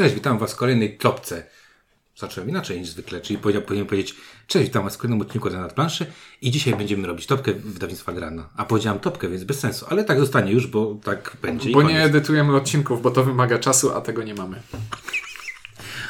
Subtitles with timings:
[0.00, 1.42] Cześć, witam Was w kolejnej topce.
[2.16, 4.14] Zacząłem inaczej niż zwykle, czyli powiedział, powinien powiedzieć
[4.46, 6.06] Cześć, witam Was w kolejnym odcinku na planszy
[6.42, 8.48] i dzisiaj będziemy robić topkę wydawnictwa Grana.
[8.56, 11.70] A powiedziałem topkę, więc bez sensu, ale tak zostanie już, bo tak będzie.
[11.70, 14.62] Bo nie edytujemy odcinków, bo to wymaga czasu, a tego nie mamy.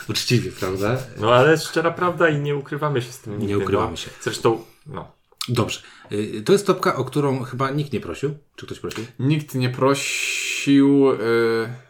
[0.09, 0.99] Uczciwie, prawda?
[1.17, 3.59] No ale szczera prawda i nie ukrywamy się z tym nigdy.
[3.59, 3.97] ukrywamy no.
[3.97, 4.11] się.
[4.23, 5.13] Zresztą, no.
[5.49, 5.81] Dobrze.
[6.13, 8.35] Y, To jest topka, o którą chyba nikt nie prosił.
[8.57, 9.05] Czy ktoś prosił?
[9.19, 11.05] Nikt nie prosił.
[11.05, 11.90] Yy,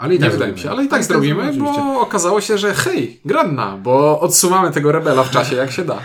[0.00, 0.62] Ale i nie tak wydaje mi zrobimy.
[0.62, 1.78] się, ale i tak zrobimy, oczywiście.
[1.78, 6.00] bo okazało się, że hej, Granna, bo odsuwamy tego rebela w czasie jak się da.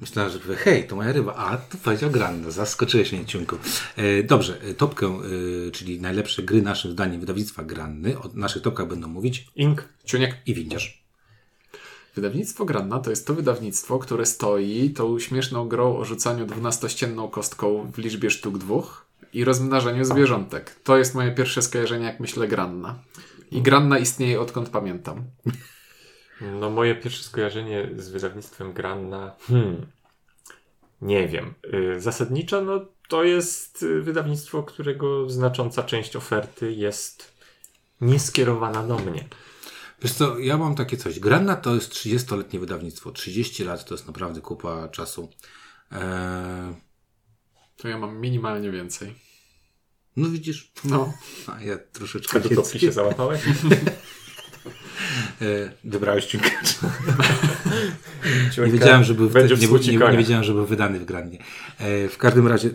[0.00, 1.34] Myślałem, że powie, hej, to moja ryba.
[1.34, 2.50] A, to powiedział Granda.
[2.50, 3.56] Zaskoczyłeś mnie, ciunku.
[3.96, 8.18] E, dobrze, e, topkę, e, czyli najlepsze gry naszym zdaniem wydawnictwa Granny.
[8.18, 9.84] O naszych topkach będą mówić Ink.
[10.04, 10.36] Ciuniek.
[10.46, 11.06] i windziarz.
[12.14, 17.90] Wydawnictwo Granna to jest to wydawnictwo, które stoi tą śmieszną grą o rzucaniu dwunastościenną kostką
[17.94, 20.76] w liczbie sztuk dwóch i rozmnażaniu zwierzątek.
[20.84, 22.98] To jest moje pierwsze skojarzenie, jak myślę Granna.
[23.50, 25.24] I Granna istnieje odkąd pamiętam.
[26.40, 29.86] No moje pierwsze skojarzenie z wydawnictwem Granna, hmm,
[31.02, 31.54] nie wiem.
[31.74, 37.36] Y, Zasadniczo, no to jest y, wydawnictwo, którego znacząca część oferty jest
[38.00, 39.28] nieskierowana do mnie.
[40.02, 41.20] Wiesz co, ja mam takie coś.
[41.20, 43.12] Granna to jest 30-letnie wydawnictwo.
[43.12, 45.28] 30 lat to jest naprawdę kupa czasu.
[45.92, 46.74] E,
[47.76, 49.14] To ja mam minimalnie więcej.
[50.16, 51.12] No widzisz, No.
[51.46, 53.40] a ja troszeczkę A do topki się załapałeś?
[55.42, 56.78] E, wybrałeś ciunkacz.
[58.66, 61.38] Nie wiedziałem, że był, będzie w nie, nie, nie wiedziałem, że był wydany w Grannie.
[61.78, 62.70] E, w każdym razie,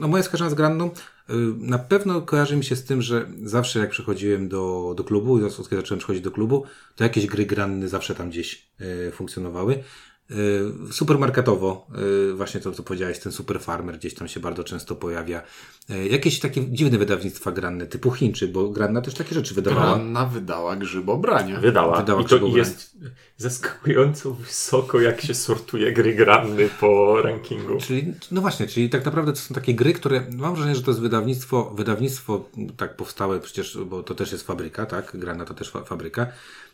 [0.00, 3.78] no moje skojarzenie z Granną e, na pewno kojarzy mi się z tym, że zawsze
[3.78, 6.64] jak przychodziłem do, do klubu, i kiedy zacząłem przychodzić do klubu,
[6.96, 8.68] to jakieś gry Granny zawsze tam gdzieś
[9.12, 9.84] funkcjonowały.
[10.30, 11.86] E, supermarketowo,
[12.30, 15.42] e, właśnie to, co powiedziałeś, ten Super Farmer gdzieś tam się bardzo często pojawia.
[15.90, 19.94] E, jakieś takie dziwne wydawnictwa Granny, typu Chińczy, bo Granna też takie rzeczy wydawała.
[19.94, 21.60] Granna wydała grzybobrania.
[21.60, 22.00] Wydała.
[22.00, 22.96] Wydała I to jest
[23.36, 27.78] zaskakująco wysoko, jak się sortuje gry Granny po rankingu.
[27.80, 30.90] Czyli, no właśnie, czyli tak naprawdę to są takie gry, które mam wrażenie, że to
[30.90, 35.16] jest wydawnictwo, wydawnictwo tak powstałe przecież, bo to też jest fabryka, tak?
[35.18, 36.26] Grana to też fa- fabryka,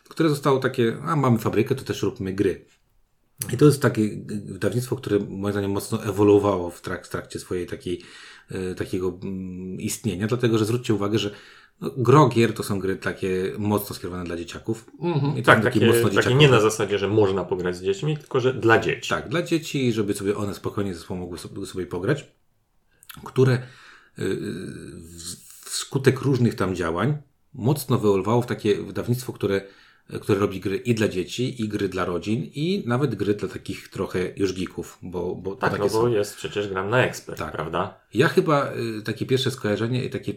[0.09, 2.65] które zostało takie, a mamy fabrykę, to też róbmy gry.
[3.53, 4.01] I to jest takie
[4.45, 8.01] wydawnictwo, które moim zdaniem mocno ewoluowało w, trak- w trakcie swojej takiej,
[8.51, 11.31] e, takiego mm, istnienia, dlatego że zwróćcie uwagę, że
[11.81, 14.85] no, gro gier to są gry takie mocno skierowane dla dzieciaków.
[15.01, 15.37] Mhm.
[15.37, 16.35] I Tak, takie, takie dzieciakowe.
[16.35, 19.09] nie na zasadzie, że można pograć z dziećmi, tylko że dla dzieci.
[19.09, 22.25] Tak, dla dzieci, żeby sobie one spokojnie ze sobą mogły sobie, sobie pograć,
[23.23, 23.61] które y,
[24.95, 27.17] w- wskutek różnych tam działań
[27.53, 29.61] mocno wyewoluowało w takie wydawnictwo, które,
[30.21, 33.87] które robi gry i dla dzieci, i gry dla rodzin, i nawet gry dla takich
[33.89, 36.01] trochę już geeków, bo, bo Tak, takie no są.
[36.01, 37.51] bo jest przecież gram na ekspert, Tak.
[37.51, 37.99] prawda?
[38.13, 40.35] Ja chyba y, takie pierwsze skojarzenie i takie, y,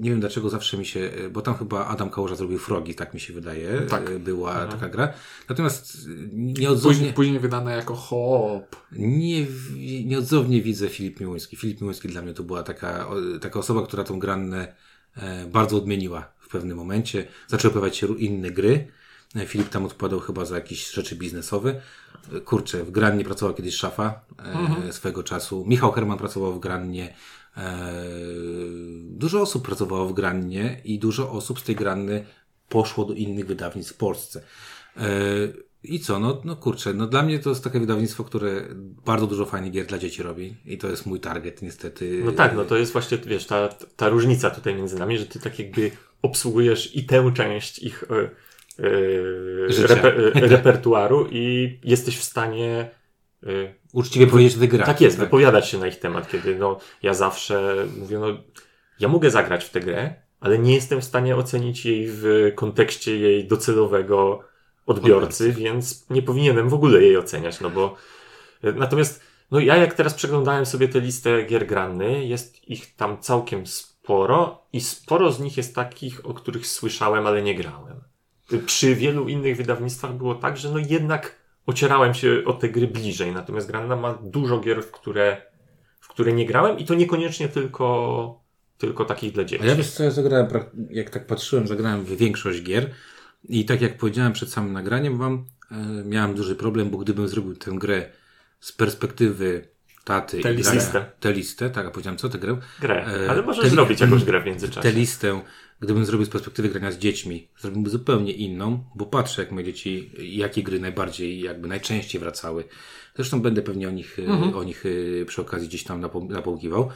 [0.00, 3.14] nie wiem dlaczego zawsze mi się, y, bo tam chyba Adam Kałuża zrobił Frogi, tak
[3.14, 4.18] mi się wydaje, Tak.
[4.18, 4.70] była Mhm.
[4.70, 5.12] taka gra.
[5.48, 6.94] Natomiast nieodzownie...
[6.96, 8.76] Później, później wydane jako hop.
[8.92, 9.46] Nie,
[10.04, 11.56] nieodzownie widzę Filip Miłoński.
[11.56, 14.74] Filip Miłoński dla mnie to była taka, o, taka osoba, która tą grannę
[15.16, 17.26] e, bardzo odmieniła pewnym momencie.
[17.48, 18.88] Zaczęły pojawiać się inne gry.
[19.36, 21.80] E, Filip tam odpowiadał chyba za jakieś rzeczy biznesowe.
[22.32, 24.20] E, Kurczę, w Grannie pracował kiedyś Szafa
[24.88, 25.64] e, swego czasu.
[25.66, 27.14] Michał Herman pracował w Grannie.
[29.02, 32.24] Dużo osób pracowało w Grannie i dużo osób z tej Granny
[32.68, 34.42] poszło do innych wydawnictw w Polsce.
[35.82, 38.62] I co, no, no kurczę, no dla mnie to jest takie wydawnictwo, które
[39.06, 42.22] bardzo dużo fajnych gier dla dzieci robi i to jest mój target niestety.
[42.24, 45.40] No tak, no to jest właśnie, wiesz, ta, ta różnica tutaj między nami, że ty
[45.40, 45.90] tak jakby
[46.22, 48.04] obsługujesz i tę część ich
[49.68, 49.94] Życia.
[49.94, 52.90] reper, e, repertuaru i jesteś w stanie
[53.92, 54.86] Uczciwie powiedzieć, że wygrać.
[54.86, 58.26] tak jest, wypowiadać się na ich temat, kiedy no, ja zawsze mówię, no,
[59.00, 63.18] ja mogę zagrać w tę grę, ale nie jestem w stanie ocenić jej w kontekście
[63.18, 64.49] jej docelowego
[64.86, 65.52] odbiorcy, Odbiorcy.
[65.52, 67.96] więc nie powinienem w ogóle jej oceniać, no bo
[68.62, 69.20] natomiast
[69.50, 74.62] no ja jak teraz przeglądałem sobie tę listę gier Granny, jest ich tam całkiem sporo
[74.72, 78.00] i sporo z nich jest takich, o których słyszałem, ale nie grałem.
[78.66, 81.36] Przy wielu innych wydawnictwach było tak, że no jednak
[81.66, 85.42] ocierałem się o te gry bliżej, natomiast Granna ma dużo gier, w które,
[86.00, 88.40] w które nie grałem i to niekoniecznie tylko,
[88.78, 89.64] tylko takich dla dzieci.
[89.64, 90.46] A ja wiesz co, ja zagrałem,
[90.90, 92.90] jak tak patrzyłem, zagrałem w większość gier
[93.48, 97.56] i tak jak powiedziałem przed samym nagraniem wam, e, miałem duży problem, bo gdybym zrobił
[97.56, 98.10] tę grę
[98.60, 99.68] z perspektywy
[100.04, 101.04] taty Tę i listę.
[101.20, 102.56] tę listę, tak, a powiedziałem co tę grę?
[102.80, 103.06] grę.
[103.26, 104.80] E, Ale możesz te- zrobić jakąś grę w międzyczasie.
[104.80, 105.40] Tę listę,
[105.80, 110.10] gdybym zrobił z perspektywy grania z dziećmi, zrobiłbym zupełnie inną, bo patrzę, jak moje dzieci,
[110.18, 112.64] jakie gry najbardziej, jakby najczęściej wracały.
[113.16, 114.84] Zresztą będę pewnie o nich, e, o nich
[115.26, 116.90] przy okazji gdzieś tam napom- napomkiwał.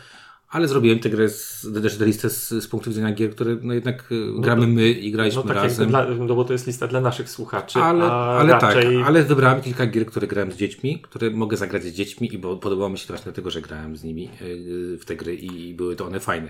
[0.55, 3.75] Ale zrobiłem tę grę, z, też tę listę z, z punktu widzenia gier, które no
[3.75, 4.05] jednak
[4.35, 5.89] no gramy my i graliśmy no, tak razem.
[5.89, 8.97] Dla, no bo to jest lista dla naszych słuchaczy, ale, ale raczej...
[8.97, 12.39] tak, ale wybrałem kilka gier, które grałem z dziećmi, które mogę zagrać z dziećmi i
[12.39, 15.37] bo podobało mi się to właśnie dlatego, że grałem z nimi yy, w te gry
[15.37, 16.49] i były to one fajne.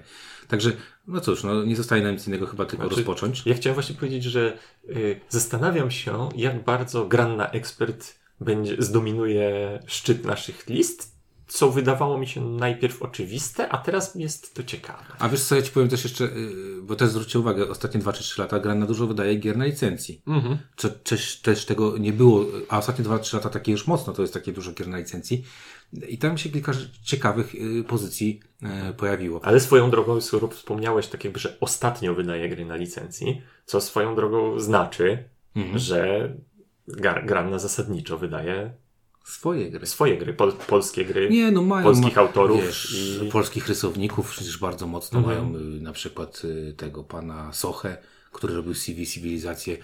[0.48, 0.72] Także,
[1.06, 3.42] no cóż, no nie zostaje nam nic innego chyba tylko Znaczy, rozpocząć.
[3.46, 4.58] Ja chciałem właśnie powiedzieć, że
[4.88, 11.13] y, zastanawiam się, jak bardzo Granna Ekspert będzie, zdominuje szczyt naszych list,
[11.54, 15.04] co wydawało mi się najpierw oczywiste, a teraz jest to ciekawe.
[15.18, 18.12] A wiesz co, ja ci powiem też jeszcze, yy, bo też zwróćcie uwagę, ostatnie 2
[18.12, 20.22] czy 3 lata Grana dużo wydaje gier na licencji.
[20.26, 20.58] Mhm.
[20.76, 24.34] Co, też, też tego nie było, a ostatnie 2-3 lata takie już mocno, to jest
[24.34, 25.44] takie dużo gier na licencji.
[26.08, 26.72] I tam się kilka
[27.02, 29.40] ciekawych yy, pozycji yy, pojawiło.
[29.44, 34.14] Ale swoją drogą, skoro wspomniałeś tak jakby, że ostatnio wydaje gry na licencji, co swoją
[34.14, 35.78] drogą znaczy, Mhm.
[35.78, 36.28] że
[36.88, 38.74] Gar- Granna zasadniczo wydaje
[39.24, 39.86] Swoje gry.
[39.86, 41.30] swoje gry, pol, polskie gry.
[41.30, 41.84] Nie, no mają.
[41.84, 45.36] polskich ma- autorów Wiesz, i- Polskich rysowników przecież bardzo mocno Mhm.
[45.52, 47.96] mają y, na przykład y, tego pana Sochę,
[48.32, 49.76] który robił CV Cywilizację.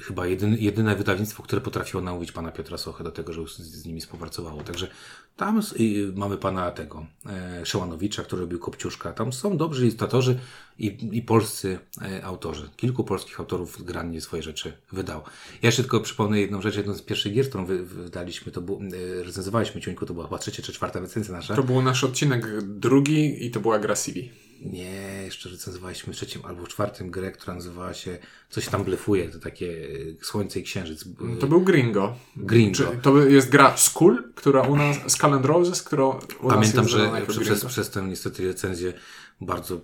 [0.00, 3.86] Chyba jedyn, jedyne wydawnictwo, które potrafiło namówić pana Piotra Sochę do tego, żeby z, z
[3.86, 4.62] nimi współpracowało.
[4.62, 4.88] Także
[5.36, 9.12] tam y, mamy pana tego e, Szełanowicza, który robił Kopciuszka.
[9.12, 10.38] Tam są dobrzy ilustratorzy
[10.78, 12.68] i, i polscy e, autorzy.
[12.76, 15.24] Kilku polskich autorów grannie swoje rzeczy wydało.
[15.62, 16.76] Ja jeszcze tylko przypomnę jedną rzecz.
[16.76, 20.38] Jedną z pierwszych gier, którą wy, wydaliśmy, to było, e, recenzowaliśmy Ciuńku, to była chyba
[20.38, 21.56] trzecia czy czwarta recenzja nasza.
[21.56, 24.30] To był nasz odcinek drugi i to była gra CV.
[24.60, 28.18] Nie, jeszcze recenzowaliśmy w trzecim albo czwartym grę, która nazywała się
[28.52, 29.88] Coś tam blefuje, to takie
[30.20, 31.04] e, Słońce i Księżyc.
[31.40, 32.16] To był Gringo.
[32.36, 32.92] Gringo.
[33.02, 37.90] To jest gra Skull, która u nas, Skull and Roses, nas Pamiętam, że przez, przez,
[37.90, 38.92] tę niestety recenzję
[39.40, 39.80] bardzo,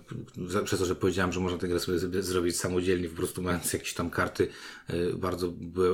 [0.63, 3.93] przez to, że powiedziałem, że można tę grę sobie zrobić samodzielnie, po prostu mając jakieś
[3.93, 4.47] tam karty,
[4.87, 5.47] e, bardzo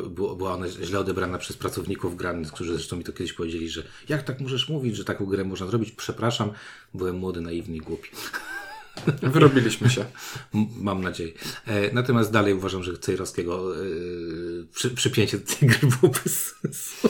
[0.08, 4.24] była, ona źle odebrana przez pracowników grannych, którzy zresztą mi to kiedyś powiedzieli, że jak
[4.24, 5.92] tak możesz mówić, że taką grę można zrobić?
[5.92, 6.52] Przepraszam,
[6.94, 8.10] byłem młody, naiwny i głupi.
[9.34, 10.06] Wyrobiliśmy się.
[10.78, 11.32] Mam nadzieję.
[11.66, 13.80] E, natomiast dalej uważam, że Cejrowskiego e,
[14.74, 17.10] przy, przypięcie do tej gry było bez sensu.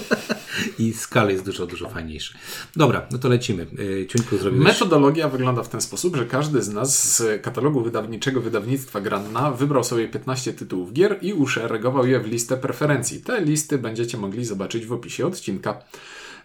[0.80, 2.38] I skala jest dużo, dużo fajniejsza.
[2.76, 3.68] Dobra, no to lecimy.
[4.02, 4.68] E, Ciuńku zrobiłeś...
[4.68, 9.84] Metodologia wygląda w ten sposób, że każdy z nas z katalogu wydawniczego wydawnictwa Granna wybrał
[9.84, 13.22] sobie 15 tytułów gier i uszeregował je w listę preferencji.
[13.22, 15.82] Te listy będziecie mogli zobaczyć w opisie odcinka.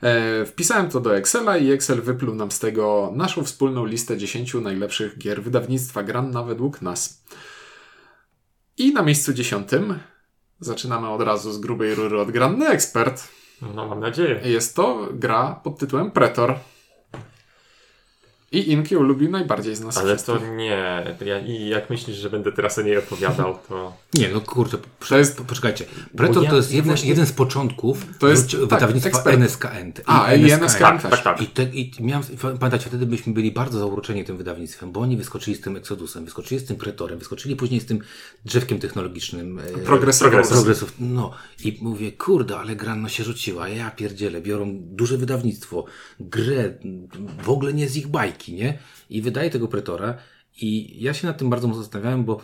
[0.02, 4.54] E, wpisałem to do Excela i Excel wypluł nam z tego naszą wspólną listę 10
[4.54, 7.24] najlepszych gier wydawnictwa Granna według nas.
[8.78, 9.68] I na miejscu 10
[10.60, 13.28] zaczynamy od razu z grubej rury od Granny Expert.
[13.62, 14.40] No mam nadzieję.
[14.44, 16.54] Jest to gra pod tytułem Pretor.
[18.52, 20.48] I Inki lubił najbardziej z nas Ale wszystkich.
[20.48, 21.04] to nie.
[21.26, 23.96] Ja, I jak myślisz, że będę teraz o niej opowiadał, to.
[24.14, 25.84] Nie, no kurczę, To jest- po- poczekajcie.
[26.16, 29.36] Pretor ja- to jest jeden, właśnie- jeden z początków To jest, tak, wydawnictwa ekspert.
[29.36, 29.92] NSKN.
[30.06, 31.10] A, i NSKN też.
[31.10, 31.42] Tak, tak.
[31.42, 32.24] I, te, I miałem,
[32.58, 36.60] pamiętacie, wtedy byśmy byli bardzo zauroczeni tym wydawnictwem, bo oni wyskoczyli z tym Exodusem, wyskoczyli
[36.60, 37.98] z tym Pretorem, wyskoczyli później z tym
[38.44, 39.58] drzewkiem technologicznym.
[39.58, 40.52] e, Progressive Progressive.
[40.56, 40.92] Progresów.
[41.00, 41.30] No
[41.64, 43.68] i mówię, kurde, ale Granno się rzuciła.
[43.68, 45.84] Ja pierdzielę, biorą duże wydawnictwo,
[46.20, 46.74] grę,
[47.42, 48.78] w ogóle nie z ich bajki, nie?
[49.10, 50.14] I wydaje tego Pretora
[50.60, 52.40] i ja się nad tym bardzo mocno zastanawiałem, bo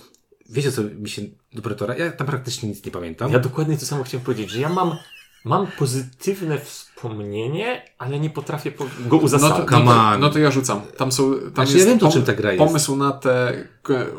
[0.51, 1.23] wiecie co mi się
[1.53, 3.33] do Pretora, ja tam praktycznie nic nie pamiętam.
[3.33, 4.97] Ja dokładnie to samo chciałem powiedzieć, że ja mam,
[5.45, 9.71] mam pozytywne wspomnienie, ale nie potrafię po- go No to, uzasadnić.
[9.71, 10.81] no, to, no to ja rzucam.
[10.97, 11.35] Tam są.
[11.35, 12.65] Tam Znaczy, jest ja wiem, to pom- czym ta gra jest.
[12.65, 13.65] pomysł na te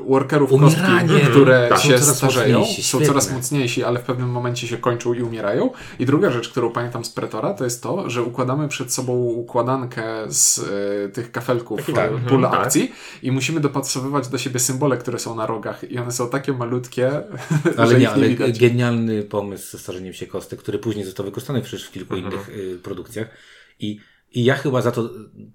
[0.08, 1.10] workerów Umieranie.
[1.10, 1.80] kostki, które Tak.
[1.80, 5.70] się starzeją, mocniejsi, są coraz mocniejsi, ale w pewnym momencie się kończą i umierają.
[6.00, 10.04] I druga rzecz, którą pamiętam z Pretora, to jest to, że układamy przed sobą układankę
[10.28, 10.60] z
[11.06, 12.54] e, tych kafelków tak, pól mhm, tak.
[12.66, 12.92] akcji
[13.24, 17.12] i musimy dopasowywać do siebie symbole, które są na rogach i one są takie malutkie,
[17.78, 18.60] Ale że nie, ich nie ale widać.
[18.60, 22.34] genialny pomysł ze starzeniem się kostek, który później został wykorzystany przecież w kilku Mhm.
[22.34, 23.28] innych y, produkcjach.
[23.80, 24.00] I,
[24.38, 25.08] I ja chyba za to y,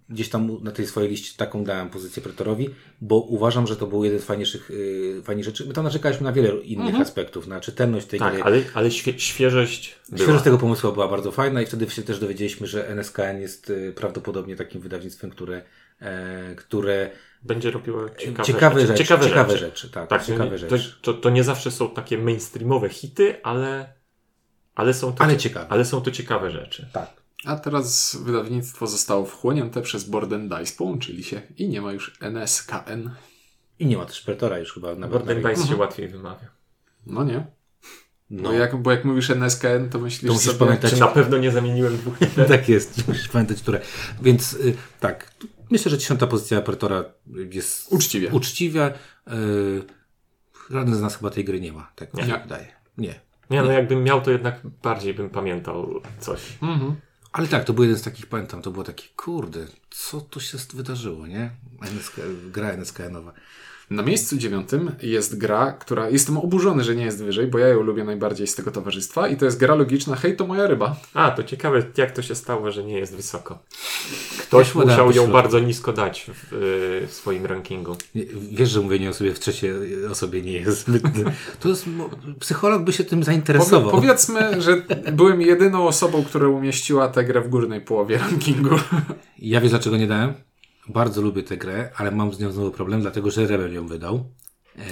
[0.09, 2.71] gdzieś tam na tej swojej liście taką dałem pozycję Pretorowi,
[3.01, 5.67] bo uważam, że to był jeden z fajniejszych, y, fajnych rzeczy.
[5.67, 8.43] My tam narzekaliśmy na wiele innych aspektów, na czytelność tej Tak, gry.
[8.43, 10.19] ale, ale świe, świeżość była.
[10.23, 13.93] Świeżość tego pomysłu była bardzo fajna i wtedy się też dowiedzieliśmy, że NSKN jest y,
[13.97, 15.63] prawdopodobnie takim wydawnictwem, które,
[16.01, 17.11] e, które
[17.43, 18.87] Będzie robiło ciekawe, ciekawe rzeczy.
[18.93, 19.65] rzeczy, Ciekawe, ciekawe rzeczy.
[19.65, 20.95] rzeczy, tak, Tak, ciekawe to, rzeczy.
[21.03, 23.93] to, to nie zawsze są takie mainstreamowe hity, ale,
[24.75, 25.67] ale, są, to Ale cie- ciekawe.
[25.69, 26.89] ale są to ciekawe rzeczy.
[26.93, 27.22] Tak.
[27.45, 32.17] A teraz wydawnictwo zostało wchłonięte przez Board and Dice, połączyli się i nie ma już
[32.21, 33.11] NSKN.
[33.79, 36.51] I nie ma też Pretora już chyba na na- Dice się łatwiej wymawia.
[37.07, 37.47] No nie.
[38.31, 38.43] No.
[38.43, 40.59] Bo, jak, bo jak mówisz NSKN, to myślisz To musisz sobie...
[40.59, 42.15] pamiętać- Czy na pewno nie zamieniłem dwóch
[42.49, 43.81] tak jest, musisz pamiętać, które.
[44.23, 45.31] Więc y, tak,
[45.71, 47.05] myślę, że dziesiąta pozycja Pretora
[47.53, 48.29] jest Uczciwie.
[48.31, 48.89] uczciwa.
[48.89, 48.93] Y,
[50.71, 52.39] żaden z nas chyba tej gry nie ma, tak mi się Nie.
[52.39, 52.67] wydaje.
[52.99, 53.21] Nie.
[53.51, 56.41] Nie, no jakbym miał, to jednak bardziej bym pamiętał coś.
[56.63, 56.97] Mhm.
[57.33, 60.59] Ale tak, to był jeden z takich, pamiętam, to było takie, kurde, co tu się
[60.75, 61.51] wydarzyło, nie?
[61.83, 62.17] NSK,
[62.51, 63.33] gra NSKN-owa.
[63.91, 66.11] Na miejscu dziewiątym jest gra, która.
[66.11, 69.29] Jestem oburzony, że nie jest wyżej, bo ja ją lubię najbardziej z tego towarzystwa.
[69.29, 70.97] I to jest gra logiczna Hej, to moja ryba.
[71.15, 73.59] A, to ciekawe, jak to się stało, że nie jest wysoko.
[74.39, 77.97] Ktoś musiał ją bardzo nisko dać w, y, w swoim rankingu.
[78.53, 79.73] Wiesz, że mówienie o sobie w trzeciej
[80.07, 81.03] osobie nie jest zbyt...
[81.61, 81.87] To jest...
[82.41, 83.91] Psycholog by się tym Powie, zainteresował.
[83.91, 88.77] powiedzmy, że byłem jedyną osobą, która umieściła tę grę w górnej połowie rankingu.
[89.39, 90.35] Ja wiesz, dlaczego nie dałem?
[90.89, 94.25] Bardzo lubię tę grę, ale mam z nią znowu problem, dlatego że Rebel ją wydał.
[94.79, 94.83] E,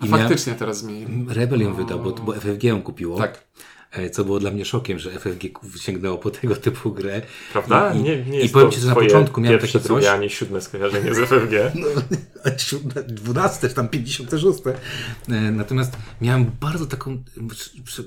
[0.00, 1.26] A miałem- faktycznie teraz zmieni.
[1.28, 3.18] Rebel ją wydał, bo, bo FFG ją kupiło.
[3.18, 3.44] Tak.
[3.90, 5.44] E, Co było dla mnie szokiem, że FFG
[5.76, 7.22] sięgnęło po tego typu grę.
[7.52, 7.94] Prawda?
[7.94, 9.82] I, nie, nie i jest powiem to Ci, że na początku miałem takie coś.
[9.82, 11.52] drugie, ani siódme skojarzenie z FFG.
[12.44, 14.58] No, siódme, 12, tam 56.
[15.28, 17.22] E, Natomiast miałem bardzo taką.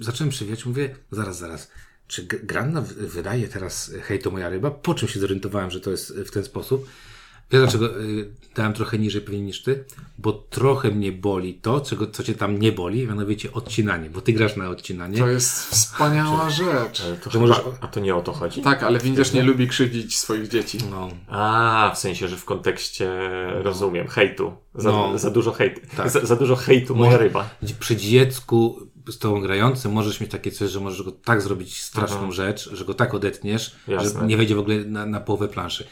[0.02, 1.72] Zacząłem przewijać, mówię, zaraz, zaraz.
[2.08, 4.72] Czy Granna wydaje teraz Hej, to moja ryba?
[4.72, 6.88] Po czym się zorientowałem, że to jest w ten sposób?
[7.53, 9.83] Wiesz dlaczego y, dałem trochę niżej pewnie niż ty?
[10.17, 14.33] Bo trochę mnie boli to, czego, co cię tam nie boli, mianowicie odcinanie, bo ty
[14.33, 15.17] grasz na odcinanie.
[15.17, 17.03] To jest wspaniała rzecz.
[17.24, 18.62] To chyba, możesz- A to nie o to chodzi?
[18.62, 20.77] Tak, ale widzisz, nie lubi krzywdzić swoich dzieci.
[20.91, 23.12] No, A, w sensie, że w kontekście,
[23.63, 24.53] rozumiem, hejtu.
[24.75, 25.17] Za, No.
[25.19, 25.81] za dużo hejtu.
[25.98, 26.10] Tak.
[26.10, 27.50] Za, za dużo hejtu, moja Może- ryba.
[27.79, 28.79] przy dziecku
[29.12, 32.86] z tobą grającym możesz mieć takie coś, że możesz go tak zrobić straszną rzecz, że
[32.86, 34.19] go tak odetniesz, Jasne.
[34.22, 35.88] że nie wejdzie w ogóle na, na połowę planszy.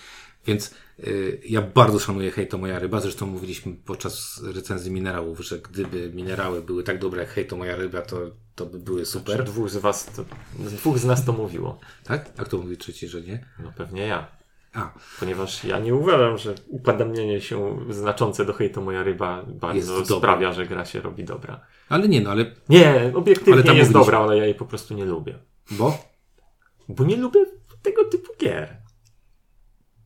[0.47, 2.99] Więc y, ja bardzo szanuję Hej to moja ryba.
[3.01, 7.75] Zresztą mówiliśmy podczas recenzji minerałów, że gdyby minerały były tak dobre jak Hej to moja
[7.75, 8.17] ryba, to,
[8.55, 9.43] to by były super.
[9.43, 10.25] Dwóch z was, to,
[10.59, 11.79] dwóch z nas to mówiło.
[12.03, 12.29] Tak?
[12.37, 13.45] A kto mówi trzeci, że nie?
[13.63, 14.27] No pewnie ja.
[14.73, 20.53] A, Ponieważ ja nie uważam, że upadamnienie się znaczące do hejtu moja ryba bardzo sprawia,
[20.53, 21.65] że gra się robi dobra.
[21.89, 23.93] ale nie, no ale Nie, obiektywnie Ale jest mówiliśmy.
[23.93, 25.39] dobra, ale ja jej po prostu nie lubię.
[25.71, 25.97] bo?
[26.89, 27.39] Bo nie lubię
[27.81, 28.80] tego typu gier.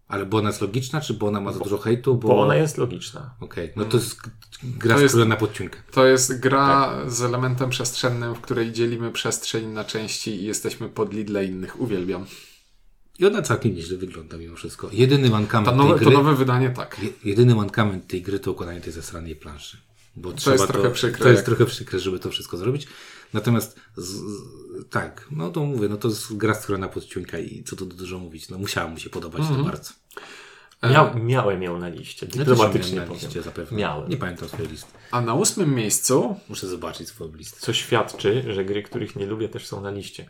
[0.07, 2.15] Ale bo ona jest logiczna, czy bo ona ma za dużo hejtu?
[2.15, 3.33] Bo, Bo ona jest logiczna.
[3.39, 4.17] Okej, no to jest
[4.63, 5.79] gra To jest- skrojona pod ciunkę.
[5.91, 11.25] To jest gra z elementem przestrzennym, w której dzielimy przestrzeń na części i jesteśmy podli
[11.25, 11.81] dla innych.
[11.81, 12.25] Uwielbiam.
[13.19, 14.89] I ona całkiem nieźle wygląda mimo wszystko.
[14.93, 16.05] Jedyny mankament To tej nowe, gry...
[16.05, 16.97] to nowe wydanie tak.
[17.03, 19.77] Je- Jedyny mankament tej gry to układanie tej zasranej planszy.
[20.15, 22.87] Bo trzeba jest trochę przykre, To jest jak- trochę przykre, żeby to wszystko zrobić.
[23.35, 24.41] Natomiast z, z,
[24.89, 28.19] tak, no to mówię, no to jest gra skrojona pod ciuńka i co tu dużo
[28.19, 28.49] mówić.
[28.49, 29.59] No musiała mu się podobać Mhm.
[29.59, 29.93] to bardzo.
[30.83, 33.77] Mia, miałem ją na liście, Ja dyplomatycznie miałem na liście zapewne.
[33.77, 34.09] Miałem.
[34.09, 34.91] Nie pamiętam swojej listy.
[35.11, 37.57] A na ósmym miejscu Muszę zobaczyć swoją listę.
[37.59, 40.29] Co świadczy, że gry, których nie lubię, też są na liście.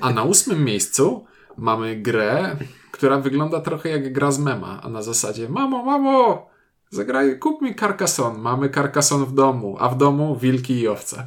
[0.00, 1.24] A na ósmym miejscu
[1.56, 2.56] mamy grę,
[2.92, 6.46] która wygląda trochę jak gra z mema, a na zasadzie mamo, mamo,
[6.90, 8.38] zagraj, kup mi Carcassonne.
[8.38, 11.26] Mamy Carcassonne w domu, a w domu wilki i owce.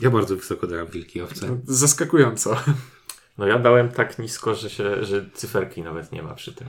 [0.00, 1.58] Ja bardzo wysoko dałem wilki owce.
[1.64, 2.56] Zaskakująco.
[3.38, 6.66] No ja dałem tak nisko, że, się, że cyferki nawet nie ma przy tym.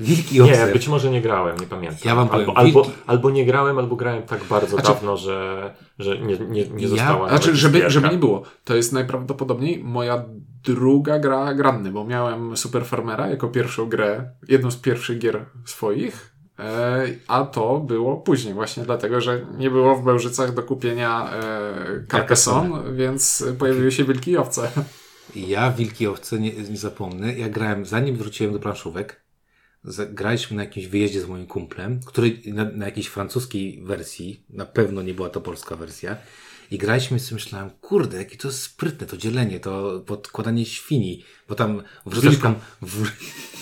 [0.00, 0.66] Wilki owce.
[0.66, 1.98] Nie, być może nie grałem, nie pamiętam.
[2.04, 5.16] Ja wam powiem, albo, albo, wilki- albo nie grałem, albo grałem tak bardzo Znaczy- dawno,
[5.16, 7.90] że, że nie, nie, nie Ja- została Znaczy, żeby, zbierka.
[7.90, 10.24] żeby nie było, to jest najprawdopodobniej moja
[10.64, 16.32] druga gra granny, bo miałem Super Farmera jako pierwszą grę, jedną z pierwszych gier swoich,
[17.26, 22.94] a to było później właśnie dlatego, że nie było w Bełżycach do kupienia e, Carcassonne,
[22.94, 24.70] więc pojawiły się wilki i owce.
[25.36, 27.38] Ja wilki i owce nie, nie zapomnę.
[27.38, 29.22] Ja grałem, zanim wróciłem do planszówek,
[30.10, 35.02] graliśmy na jakimś wyjeździe z moim kumplem, który na, na jakiejś francuskiej wersji, na pewno
[35.02, 36.16] nie była to polska wersja,
[36.70, 41.54] i graliśmy i sobie myślałem, kurde, jakie to sprytne, to dzielenie, to podkładanie świni, bo
[41.54, 42.42] tam wrzucasz Wilka.
[42.42, 43.10] tam w,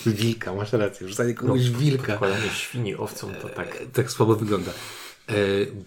[0.21, 2.07] wilka, masz rację, wrzucanie komuś wilka.
[2.07, 3.83] Podkładanie świni owcom to tak.
[3.93, 4.71] Tak słabo wygląda.
[5.27, 5.33] E,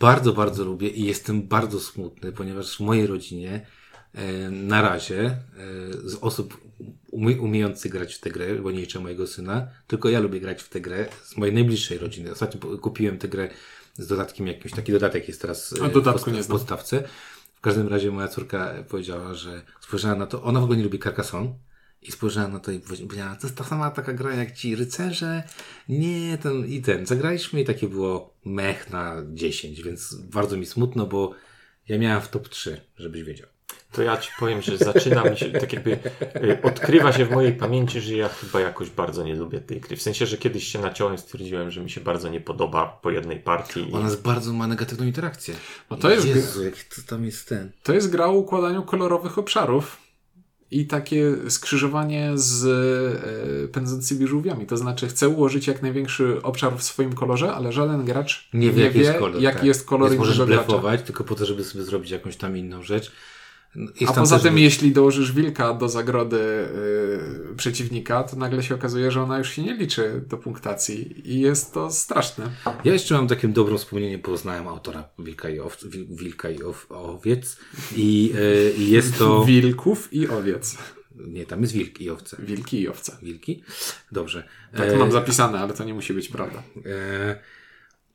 [0.00, 3.66] bardzo, bardzo lubię i jestem bardzo smutny, ponieważ w mojej rodzinie
[4.14, 5.36] e, na razie e,
[6.04, 6.60] z osób
[7.10, 10.62] umie, umiejących grać w tę grę, bo nie liczę mojego syna, tylko ja lubię grać
[10.62, 12.32] w tę grę z mojej najbliższej rodziny.
[12.32, 13.48] Ostatnio kupiłem tę grę
[14.02, 17.02] z dodatkiem jakimś, taki dodatek jest teraz e, A dodatku w nie w podstawce.
[17.54, 20.98] W każdym razie moja córka powiedziała, że spojrzała na to, ona w ogóle nie lubi
[20.98, 21.54] Carcassonne,
[22.02, 25.42] i spojrzałem na to i powiedziałem, to jest ta sama taka gra jak ci rycerze.
[25.88, 27.06] Nie, ten i ten.
[27.06, 31.34] Zagraliśmy i takie było mech na 10, więc bardzo mi smutno, bo
[31.88, 33.48] ja miałem w top 3, żebyś wiedział.
[33.92, 35.90] To ja ci powiem, że zaczyna mi się, tak jakby
[36.44, 39.96] y, odkrywa się w mojej pamięci, że ja chyba jakoś bardzo nie lubię tej gry.
[39.96, 43.40] W sensie, że kiedyś się naciąłem, stwierdziłem, że mi się bardzo nie podoba po jednej
[43.40, 43.90] partii.
[43.90, 43.92] I...
[43.92, 45.54] Ona jest bardzo ma negatywną interakcję.
[45.90, 47.72] No to jest Jezu, jak to tam jest ten.
[47.82, 49.96] To jest gra o układaniu kolorowych obszarów
[50.70, 52.64] i takie skrzyżowanie z
[53.64, 54.66] e, pędzącymi żółwiami.
[54.66, 58.84] To znaczy, chcę ułożyć jak największy obszar w swoim kolorze, ale żaden gracz Nie wie,
[58.84, 59.42] jaki jest kolor.
[59.42, 59.66] jaki tak.
[59.66, 60.66] jest kolor Więc możesz innego gracza.
[60.66, 63.12] blefować, tylko po to, żeby sobie zrobić jakąś tam inną rzecz.
[64.00, 66.68] Jest A poza tym, jeśli dołożysz wilka do zagrody
[67.48, 71.40] yy, przeciwnika, to nagle się okazuje, że ona już się nie liczy do punktacji i
[71.40, 72.50] jest to straszne.
[72.84, 76.86] Ja jeszcze mam takie dobre wspomnienie, poznałem autora Wilka i, ow, Wil- Wilka i ow,
[76.88, 77.56] Owiec
[77.96, 79.44] i, e, i jest to...
[79.48, 80.78] Wilków i owiec.
[81.26, 82.36] Nie, tam jest wilk i owce.
[82.42, 83.16] Wilki i owce.
[83.22, 83.62] Wilki?
[84.12, 84.48] Dobrze.
[84.76, 86.62] Tak E, mam zapisane, ale to nie musi być prawda.
[86.86, 87.40] e,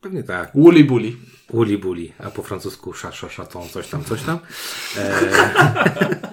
[0.06, 0.50] pewnie tak.
[0.54, 1.12] Woolly bully.
[1.52, 4.38] Uli buli, a po francusku sza, szaton, coś tam, coś tam.
[4.98, 5.20] E...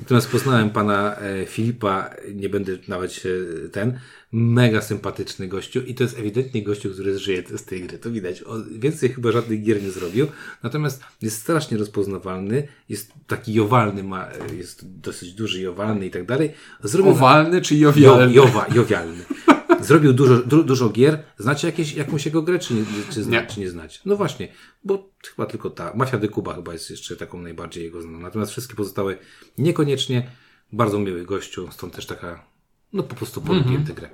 [0.00, 3.28] Natomiast poznałem pana e, Filipa, nie będę nawet się
[3.72, 3.98] ten,
[4.32, 8.42] mega sympatyczny gościu i to jest ewidentnie gościu, który żyje z tej gry, to widać.
[8.42, 10.26] O, więcej chyba żadnych gier nie zrobił,
[10.62, 16.52] natomiast jest strasznie rozpoznawalny, jest taki jowalny, ma, jest dosyć duży, jowalny i tak dalej.
[16.82, 18.32] Zrobił Owalny czy Jo, jowialny?
[18.34, 19.24] jowa, jowialny.
[19.80, 21.22] Zrobił dużo, du, dużo gier.
[21.38, 23.46] Znacie jakieś, jakąś jego grę, czy nie, czy, zna, Nie.
[23.46, 23.98] czy nie znacie?
[24.04, 24.48] No właśnie,
[24.84, 25.92] bo chyba tylko ta.
[25.94, 28.18] Mafia de Cuba chyba jest jeszcze taką najbardziej jego znaną.
[28.18, 29.16] Natomiast wszystkie pozostałe
[29.58, 30.30] niekoniecznie.
[30.72, 32.44] Bardzo miły gościu, stąd też taka,
[32.92, 34.08] no po prostu polubiłem tę grę.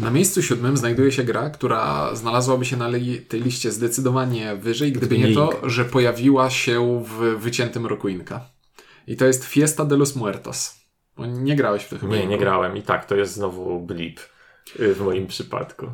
[0.00, 4.92] Na miejscu siódmym znajduje się gra, która znalazłaby się na li- tej liście zdecydowanie wyżej,
[4.92, 8.50] gdyby nie to, że pojawiła się w wyciętym roku Inka.
[9.06, 10.80] I to jest Fiesta de los Muertos.
[11.16, 12.16] Bo nie grałeś w to chyba.
[12.16, 14.20] Nie, nie grałem i tak, to jest znowu blip
[14.78, 15.86] w moim przypadku.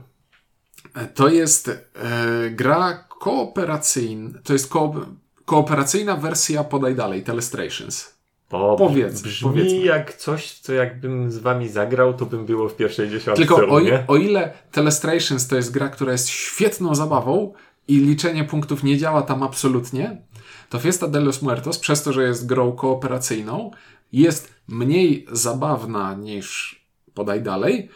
[1.14, 4.38] To jest e, gra kooperacyjna.
[4.44, 5.06] To jest ko-
[5.44, 8.12] kooperacyjna wersja Podaj Dalej, Telestrations.
[8.48, 9.78] To Powiedz, brzmi powiedzmy.
[9.78, 13.80] jak coś, co jakbym z wami zagrał, to bym było w pierwszej dziesiątce Tylko o,
[14.08, 17.52] o ile Telestrations to jest gra, która jest świetną zabawą
[17.88, 20.22] i liczenie punktów nie działa tam absolutnie,
[20.68, 23.70] to Fiesta de los Muertos, przez to, że jest grą kooperacyjną,
[24.12, 26.82] jest mniej zabawna niż
[27.14, 27.88] Podaj Dalej,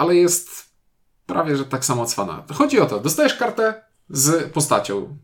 [0.00, 0.70] ale jest
[1.26, 2.44] prawie, że tak samo cwana.
[2.54, 5.16] Chodzi o to, dostajesz kartę z postacią,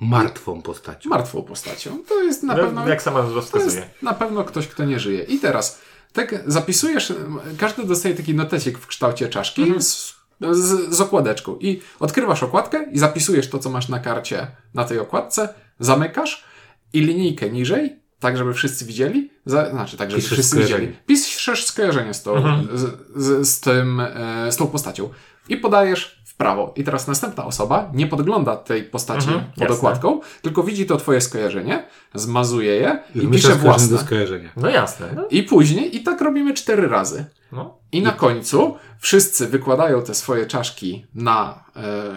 [0.00, 1.10] Martwą postacią.
[1.10, 1.98] martwą postacią.
[2.08, 2.88] To jest na No, pewno...
[2.88, 3.90] jak sama nazwa To jest wskazuje.
[4.02, 5.22] na pewno ktoś, kto nie żyje.
[5.22, 5.80] I teraz
[6.12, 7.12] tak zapisujesz,
[7.58, 9.82] każdy dostaje taki notecik w kształcie czaszki Mhm.
[9.82, 10.14] z,
[10.52, 11.56] z, z okładeczką.
[11.60, 15.48] I odkrywasz okładkę i zapisujesz to, co masz na karcie na tej okładce,
[15.80, 16.44] zamykasz
[16.92, 20.80] i linijkę niżej, tak żeby wszyscy widzieli, znaczy tak, żeby Piszesz wszyscy skojarzenie.
[20.86, 20.98] widzieli.
[21.06, 22.68] Piszesz skojarzenie z tą, Mhm.
[22.78, 22.82] z,
[23.16, 25.08] z, z, tym, e, z tą postacią
[25.48, 26.72] i podajesz w prawo.
[26.76, 29.76] I teraz następna osoba nie podgląda tej postaci Mhm, pod jasne.
[29.76, 33.96] okładką, tylko widzi to twoje skojarzenie, zmazuje je i Wmieszasz pisze skojarzenie własne.
[33.96, 34.50] do skojarzenia.
[34.56, 35.06] No jasne.
[35.16, 37.24] No, I później, i tak robimy cztery razy.
[37.52, 37.78] no.
[37.92, 41.64] I na końcu wszyscy wykładają te swoje czaszki na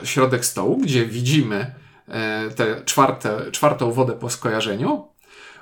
[0.01, 1.75] e, środek stołu, gdzie widzimy
[2.07, 5.07] e, tę czwarte, czwartą wodę po skojarzeniu.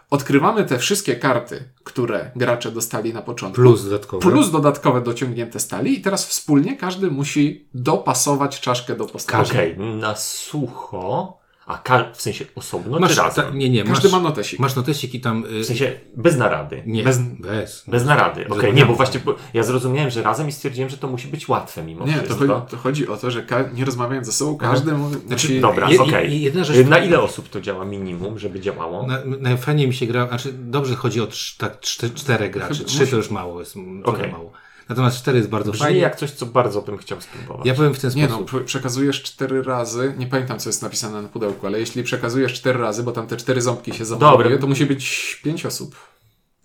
[0.10, 3.62] Odkrywamy te wszystkie karty, które gracze dostali na początku.
[3.62, 4.30] Plus dodatkowo.
[4.32, 6.00] Plus dodatkowe dociągnięte stali.
[6.00, 9.52] I teraz wspólnie każdy musi dopasować czaszkę do postaci.
[9.52, 11.37] Okej, na sucho,
[11.68, 13.46] a ka- w sensie osobno Masz, czy razem?
[13.46, 14.60] ta, nie, nie, Każdy masz, ma notesik.
[14.60, 15.46] masz notesik i tam...
[15.46, 16.84] y, W sensie bez narady.
[16.86, 17.84] nie, bez- bez.
[17.88, 18.48] Bez narady.
[18.50, 21.28] Okej, Bez nie, bo właśnie bo ja zrozumiałem, że razem i stwierdziłem, że to musi
[21.28, 22.48] być łatwe mimo Nie, to wszystko.
[22.48, 25.62] chodzi, to chodzi o to, że ka- nie rozmawiając ze sobą, każdy mówi, musi...
[25.62, 26.52] Dobra, Je- okej.
[26.62, 29.08] rzecz- Na ile osób to działa minimum, żeby działało?
[29.08, 32.84] Na, najfajniej mi się gra, znaczy dobrze chodzi o trz, tak, czte, czterech graczy.
[32.86, 34.32] Trzy to już mało, jest Okej.
[34.32, 34.52] mało.
[34.90, 36.00] Natomiast cztery jest bardzo Brzmi fajnie.
[36.00, 37.66] jak coś, co bardzo bym chciał spróbować.
[37.66, 38.48] Ja powiem w ten Nie no, sposób.
[38.48, 42.80] prze- przekazujesz cztery razy, nie pamiętam co jest napisane na pudełku, ale jeśli przekazujesz cztery
[42.80, 44.30] razy, bo tam te cztery ząbki się Dobra.
[44.30, 45.96] zablokuje, to musi być pięć osób.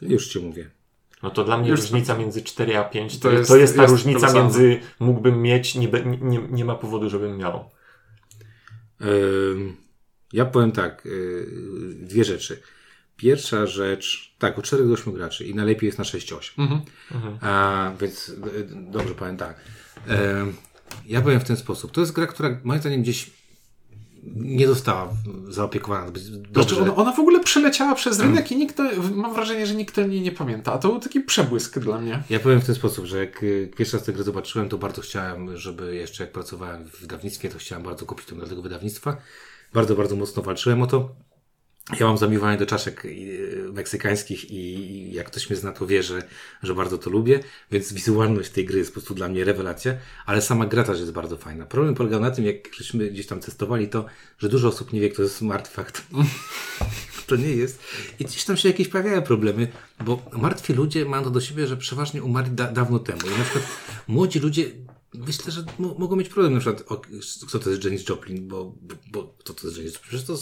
[0.03, 0.71] Już ci mówię.
[1.23, 3.77] No to dla mnie Już różnica między 4 a 5 to, To jest, to jest
[3.77, 5.89] ta jest różnica między mógłbym mieć, nie,
[6.21, 7.65] nie, nie ma powodu, żebym miał.
[9.01, 9.77] Ym,
[10.33, 11.47] ja powiem tak, yy,
[11.95, 12.63] dwie rzeczy.
[13.23, 16.51] Pierwsza rzecz, tak, od 4 do 8 graczy i najlepiej jest na 6-8.
[16.59, 16.81] Mhm.
[17.41, 18.35] A, więc y,
[18.71, 19.57] dobrze powiem tak.
[20.41, 20.55] Ym,
[21.07, 21.93] ja powiem w ten sposób.
[21.93, 23.31] To jest gra, która moim zdaniem gdzieś
[24.37, 25.13] nie została
[25.49, 26.63] zaopiekowana zbyt dobrze.
[26.63, 28.79] Znaczy ona, ona w ogóle przeleciała przez rynek i nikt,
[29.15, 30.73] mam wrażenie, że nikt o niej nie pamięta.
[30.73, 32.23] A to był taki przebłysk dla mnie.
[32.31, 35.03] Ja powiem w ten sposób, że jak y, pierwszy raz tę grę zobaczyłem, to bardzo
[35.03, 39.17] chciałem, żeby jeszcze jak pracowałem w wydawnictwie, to chciałem bardzo kupić to dla tego wydawnictwa.
[39.73, 41.15] Bardzo, bardzo mocno walczyłem o to.
[42.01, 46.23] Ja mam zamiłowanie do czaszek y, meksykańskich i jak ktoś mnie zna, to wie, że,
[46.63, 47.41] że bardzo to lubię,
[47.71, 49.95] więc wizualność tej gry jest po prostu dla mnie rewelacja,
[50.27, 51.67] ale sama gra też jest bardzo fajna.
[51.67, 54.07] Problem polegał na tym, jak żeśmy gdzieś tam testowali to,
[54.39, 56.03] że dużo osób nie wie, kto to jest artefakt.
[57.27, 57.83] to nie jest.
[58.19, 59.69] I gdzieś tam się jakieś pojawiają problemy,
[60.05, 63.21] bo martwi ludzie mają to do siebie, że przeważnie umarli da dawno temu.
[63.21, 63.65] I na przykład
[64.09, 64.65] młodzi ludzie
[65.15, 67.03] myślę, że mo- mogą mieć problem na przykład, o,
[67.47, 68.75] kto to jest Janis Joplin, bo,
[69.13, 70.09] bo, kto to jest Janis Joplin?
[70.09, 70.39] Przecież to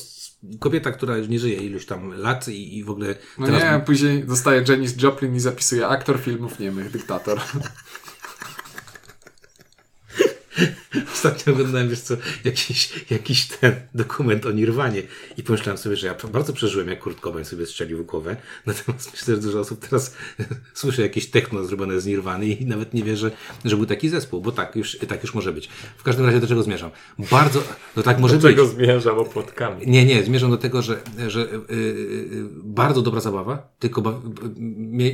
[0.59, 3.62] kobieta, która już nie żyje iluś tam lat i, i w ogóle No teraz...
[3.62, 7.40] nie, później dostaje Janis Joplin i zapisuje aktor filmów niemych, dyktator.
[11.12, 15.02] ostatnio oglądałem, wiesz co, jakiś, jakiś ten dokument o Nirwanie
[15.36, 18.36] i pomyślałem sobie, że ja bardzo przeżyłem, jak Kurt Cobain sobie strzelił w głowę.
[18.66, 20.16] Natomiast myślę, że dużo osób teraz
[20.74, 23.30] słyszy jakieś techno zrobione z Nirwany i nawet nie wie, że,
[23.64, 25.68] że był taki zespół, bo tak już, tak już może być.
[25.96, 26.90] W każdym razie do czego zmierzam?
[27.30, 27.62] Bardzo,
[27.96, 28.74] no tak może Do czego być.
[28.74, 29.86] zmierzam opłotkami?
[29.86, 34.22] Nie, nie, zmierzam do tego, że, że yy, bardzo dobra zabawa, tylko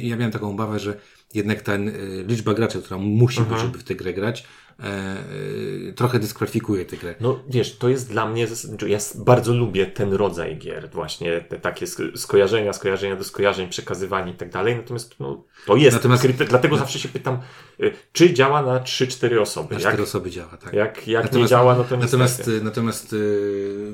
[0.03, 1.01] ja miałem taką obawę, że
[1.37, 4.44] jednak ta yy, liczba graczy, która musi być, żeby w tę grę grać,
[4.81, 5.16] e,
[5.85, 7.14] yy, trochę dyskwalifikuje tę grę.
[7.20, 11.59] No wiesz, to jest dla mnie, zasadniczo- ja bardzo lubię ten rodzaj gier, właśnie te
[11.59, 16.27] takie sk- skojarzenia, skojarzenia do skojarzeń, przekazywanie i tak dalej, natomiast no, to jest, Natomiast-
[16.49, 17.38] dlatego zawsze się pytam,
[18.12, 20.72] czy działa na 3-4 osoby, Na jak, cztery osoby działa, tak.
[20.72, 21.96] jak, jak nie Natomiast- działa, no to.
[21.96, 23.16] Natomiast, natomiast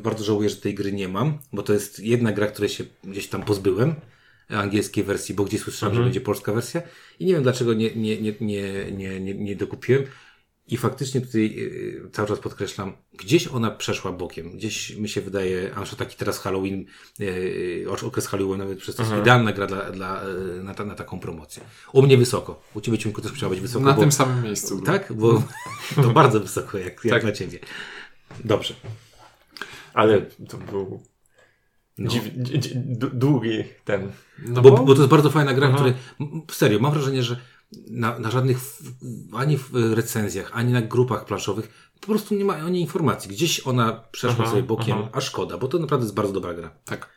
[0.02, 3.28] bardzo żałuję, że tej gry nie mam, bo to jest jedna gra, której się gdzieś
[3.28, 3.94] tam pozbyłem,
[4.52, 6.82] angielskiej wersji, bo gdzieś słyszałem, że będzie polska wersja
[7.18, 10.04] i nie wiem dlaczego nie, nie, nie, nie, nie, nie, dokupiłem.
[10.68, 14.56] I faktycznie tutaj y, cały czas podkreślam, gdzieś ona przeszła bokiem.
[14.56, 16.84] Gdzieś mi się wydaje, a przykład taki teraz Halloween,
[17.18, 20.22] yy, okres Halloweenowy, przez to jest idealna gra dla, dla,
[20.62, 21.62] na, ta, na taką promocję.
[21.92, 22.62] U mnie wysoko.
[22.74, 23.84] U Ciebie Ciunku też musiała być wysoko.
[23.84, 24.80] Na bo, tym samym miejscu.
[24.80, 25.12] Tak?
[25.12, 25.42] Bo
[25.94, 27.24] to bardzo wysoko, jak, jak Tak.
[27.24, 27.58] na Ciebie.
[28.44, 28.74] Dobrze.
[29.94, 31.02] Ale to był
[32.04, 32.10] No.
[32.10, 32.76] dziw, dzi-
[33.12, 34.10] długi ten.
[34.48, 35.76] No Bo, bo, bo to jest bardzo fajna gra, Aha.
[35.76, 37.36] który m- serio, mam wrażenie, że
[37.90, 38.82] na, na żadnych w,
[39.36, 43.30] ani w recenzjach, ani na grupach planszowych po prostu nie ma o niej informacji.
[43.30, 45.08] Gdzieś ona przeszła Aha, sobie bokiem, aha.
[45.12, 46.70] a szkoda, bo to naprawdę jest bardzo dobra gra.
[46.84, 47.08] tak.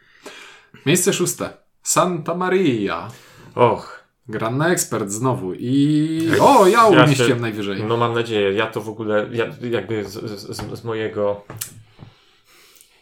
[0.86, 1.58] Miejsce szóste.
[1.84, 3.10] Santa Maria.
[3.56, 5.54] Och, Gra na ekspert znowu.
[5.54, 6.30] I.
[6.42, 7.84] O, ja Ja umieściłem się- najwyżej.
[7.84, 11.42] no mam nadzieję, ja to w ogóle, ja, jakby z, z, z mojego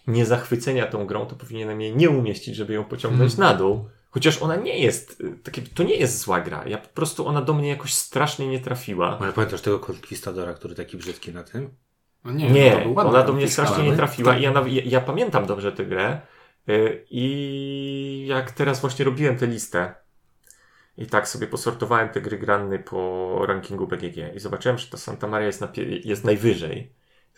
[0.08, 3.50] niezachwycenia tą grą, to powinienem jej nie umieścić, żeby ją pociągnąć Mhm.
[3.52, 3.90] na dół.
[4.10, 6.64] Chociaż ona nie jest, y, takie, to nie jest zła gra.
[6.68, 9.20] Ja po prostu, ona do mnie jakoś strasznie nie trafiła.
[9.22, 11.70] Ale pamiętasz tego Conquistadora, który taki brzydki na tym?
[12.26, 14.42] No nie, Nie, ona do mnie strasznie nie trafiła Tak.
[14.42, 16.22] i ja, ja, ja pamiętam dobrze tę grę
[16.70, 19.96] y, i jak teraz właśnie robiłem tę listę
[20.98, 25.28] i tak sobie posortowałem te gry granny po rankingu BGG i zobaczyłem, że ta Santa
[25.28, 25.68] Maria jest, na,
[26.04, 26.92] jest najwyżej.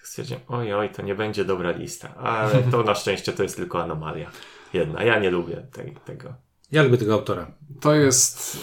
[0.05, 3.55] Tak stwierdziłem, oj, oj, to nie będzie dobra lista, ale to na szczęście to jest
[3.55, 4.31] tylko anomalia.
[4.73, 6.33] Jedna, ja nie lubię tej, tego.
[6.71, 7.51] Ja lubię tego autora.
[7.81, 8.57] To jest.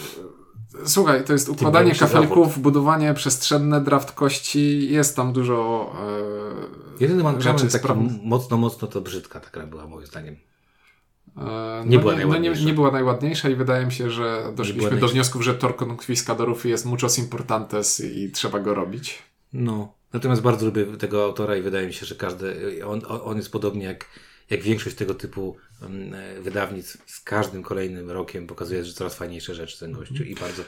[0.85, 4.93] Słuchaj, to jest układanie kafelków, budowanie przestrzenne, draft kości.
[4.93, 5.93] Jest tam dużo.
[6.99, 8.13] E, Jedyny mam rzeczy taki sprawnych.
[8.23, 10.37] mocno, mocno to brzydka ta gra była moim zdaniem.
[11.37, 12.61] E, Nie no była nie, najładniejsza.
[12.61, 16.67] nie, nie była najładniejsza i wydaje mi się, że doszliśmy do wniosków, że Tor Conquistadorów
[16.67, 19.19] jest muchos importantes i trzeba go robić.
[19.53, 20.02] No.
[20.13, 23.85] Natomiast bardzo lubię tego autora i wydaje mi się, że każdy, on, on jest podobnie
[23.85, 24.07] jak,
[24.51, 29.79] jak większość tego typu e, wydawnictw z każdym kolejnym rokiem pokazuje, że coraz fajniejsze rzeczy
[29.79, 30.63] ten gościu i bardzo.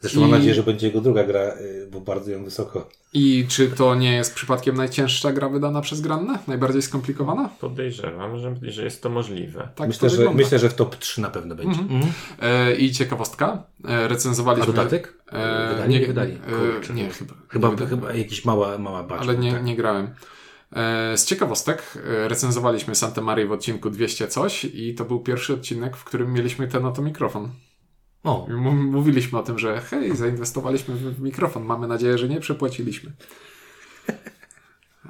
[0.00, 2.88] Zresztą mam I- nadzieję, że będzie jego druga gra, y, bo bardzo ją wysoko.
[3.12, 6.38] I czy to nie jest przypadkiem najcięższa gra wydana przez Grannę?
[6.46, 7.48] Najbardziej skomplikowana?
[7.60, 9.68] Podejrzewam, że, że jest to możliwe.
[9.74, 11.80] Tak myślę, to że, myślę, że w top 3 na pewno będzie.
[11.80, 12.02] Mhm.
[12.42, 13.62] E, I ciekawostka.
[13.88, 14.66] E, A recenzowaliśmy.
[14.72, 15.14] dodatek?
[15.32, 15.92] E, wydali?
[15.94, 16.32] Nie, nie, wydali.
[16.32, 16.94] e, Kurczę.
[16.94, 17.34] nie, chyba.
[17.48, 19.20] Chyba, nie chyba jakiś mała, mała bacz.
[19.20, 19.64] Ale nie, tak?
[19.64, 20.14] nie grałem.
[20.72, 21.82] E, Z ciekawostek
[22.24, 26.32] e, recenzowaliśmy Santa Maria w odcinku 200 coś i to był pierwszy odcinek, w którym
[26.32, 27.50] mieliśmy ten oto mikrofon.
[28.26, 33.12] O, m- Mówiliśmy o tym, że hej, zainwestowaliśmy w mikrofon, mamy nadzieję, że nie przepłaciliśmy.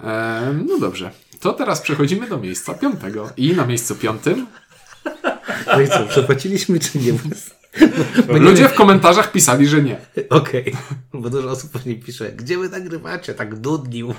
[0.04, 3.30] E, no dobrze, to teraz przechodzimy do miejsca piątego.
[3.36, 4.46] I na miejscu piątym
[5.66, 7.12] no i co, przepłaciliśmy czy nie?
[8.26, 10.00] Bo nie ludzie w komentarzach pisali, że nie.
[10.30, 10.74] Okej,
[11.14, 14.14] bo dużo osób później pisze, gdzie wy nagrywacie tak dudnił?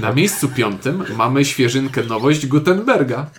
[0.00, 3.30] Na miejscu piątym mamy świeżynkę nowość Gutenberga.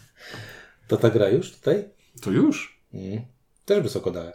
[0.87, 1.83] To ta gra już tutaj?
[2.21, 2.81] To już.
[2.93, 3.21] Mm.
[3.65, 4.33] Też wysoko dałem.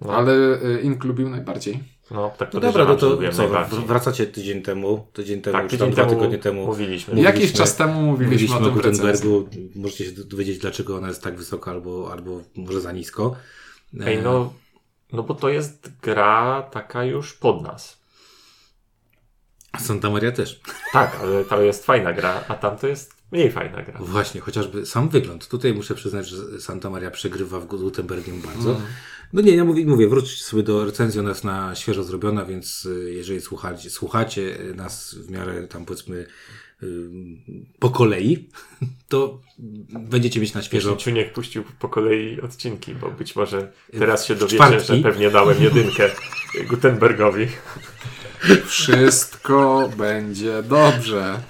[0.00, 1.78] No, Ale y, Ink lubił najbardziej.
[2.10, 3.46] no tak No dobra, no to co,
[3.86, 6.66] wracacie tydzień temu, tydzień temu, Tak, czy tam tydzień dwa temu tygodnie temu.
[6.66, 7.14] mówiliśmy.
[7.14, 9.28] Mówiliśmy- Jakiś czas temu mówiliśmy, Mówiliśmy o o tym recenzji.
[9.30, 13.36] Gutenbergu, możecie się dowiedzieć dlaczego ona jest tak wysoko albo, albo może za nisko.
[14.06, 14.52] Ej, E, no,
[15.12, 18.00] no bo to jest gra taka już pod nas.
[19.78, 20.60] Santa Maria też.
[20.92, 23.98] Tak, ale to jest fajna gra, a tam to jest mniej fajna gra.
[24.00, 25.48] Właśnie, chociażby sam wygląd.
[25.48, 28.70] Tutaj muszę przyznać, że Santa Maria przegrywa w Gutenbergiem bardzo.
[28.70, 28.82] Mm.
[29.32, 32.86] No nie, ja mówię, mówię wróćcie sobie do recenzji, ona jest na świeżo zrobiona, więc
[32.86, 36.26] y, jeżeli słuchacie, słuchacie nas w miarę tam powiedzmy
[36.82, 36.86] y,
[37.78, 38.48] po kolei,
[39.08, 39.40] to
[39.88, 40.90] będziecie mieć na świeżo.
[40.90, 44.86] Jeśli Ciuniek puścił po kolei odcinki, bo być może teraz się dowiecie, czwartki.
[44.86, 46.10] że pewnie dałem jedynkę
[46.70, 47.46] Gutenbergowi.
[48.66, 51.40] Wszystko będzie dobrze.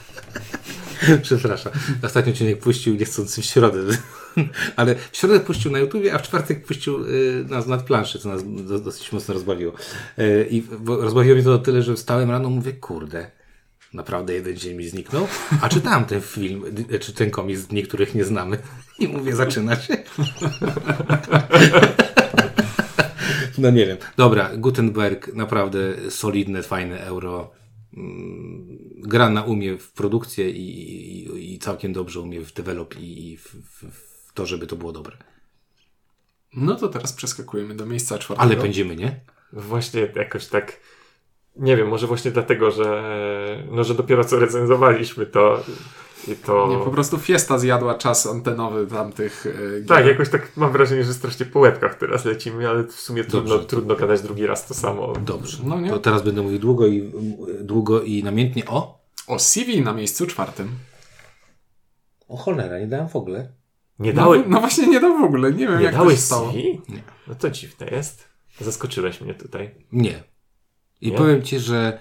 [1.22, 1.72] Przepraszam.
[2.02, 3.78] Ostatnio cię nie puścił niechcący w środę.
[4.76, 8.28] Ale w środę puścił na YouTubie, a w czwartek puścił y, nas nad planszy, co
[8.28, 9.72] nas do, dosyć mocno rozbawiło.
[10.18, 13.30] Y, I rozbawiło mnie to o tyle, że wstałem rano mówię, kurde,
[13.92, 15.28] naprawdę jeden dzień mi zniknął.
[15.60, 16.64] A czytałem ten film,
[17.00, 18.58] czy ten komiks z dni, których nie znamy.
[18.98, 19.96] I mówię, zaczyna się.
[23.58, 23.96] No nie wiem.
[24.16, 25.78] Dobra, Gutenberg, naprawdę
[26.10, 27.50] solidne, fajne euro.
[27.96, 30.68] Mm, Gra na umie w produkcję i,
[31.28, 33.84] i, i całkiem dobrze umie w develop i, i w, w,
[34.28, 35.16] w to, żeby to było dobre.
[36.56, 38.42] No to teraz przeskakujemy do miejsca czwartego.
[38.42, 39.20] Ale pędzimy, nie?
[39.52, 40.80] Właśnie jakoś tak.
[41.56, 45.64] Nie wiem, może właśnie dlatego, że, no, że dopiero co recenzowaliśmy to.
[46.28, 46.68] I to...
[46.68, 49.86] Nie, po prostu Fiesta zjadła czas antenowy tamtych e, gier.
[49.88, 53.50] Tak, jakoś tak mam wrażenie, że strasznie po łebkach teraz lecimy, ale w sumie trudno,
[53.50, 53.66] Dobrze.
[53.68, 55.12] trudno gadać drugi raz to samo.
[55.12, 55.58] Dobrze.
[55.64, 55.90] No nie?
[55.90, 57.12] To teraz będę mówił długo i,
[57.60, 59.04] długo i namiętnie o.
[59.26, 60.68] O CV na miejscu czwartym.
[62.28, 63.52] O cholera, nie dałem w ogóle.
[63.98, 66.14] Nie No, dałeś, no właśnie nie dam w ogóle, nie wiem nie jak to dałeś
[66.16, 66.50] się stało.
[66.52, 66.80] CV?
[66.88, 67.02] Nie.
[67.28, 68.24] No to dziwne jest.
[68.60, 69.74] Zaskoczyłeś mnie tutaj.
[69.92, 70.22] Nie.
[71.00, 71.18] I Nie?
[71.18, 71.98] powiem Ci, że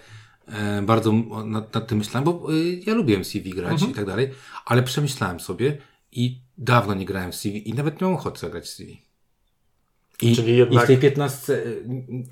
[0.84, 2.56] bardzo m- nad, nad tym myślałem, bo e,
[2.88, 3.92] ja lubiłem CV grać Mhm.
[3.92, 4.32] i tak dalej,
[4.66, 5.78] ale przemyślałem sobie
[6.12, 9.02] i dawno nie grałem w CV i nawet miałem ochotę zagrać w CV.
[10.22, 11.54] I, Czyli I jednak- w tej 15.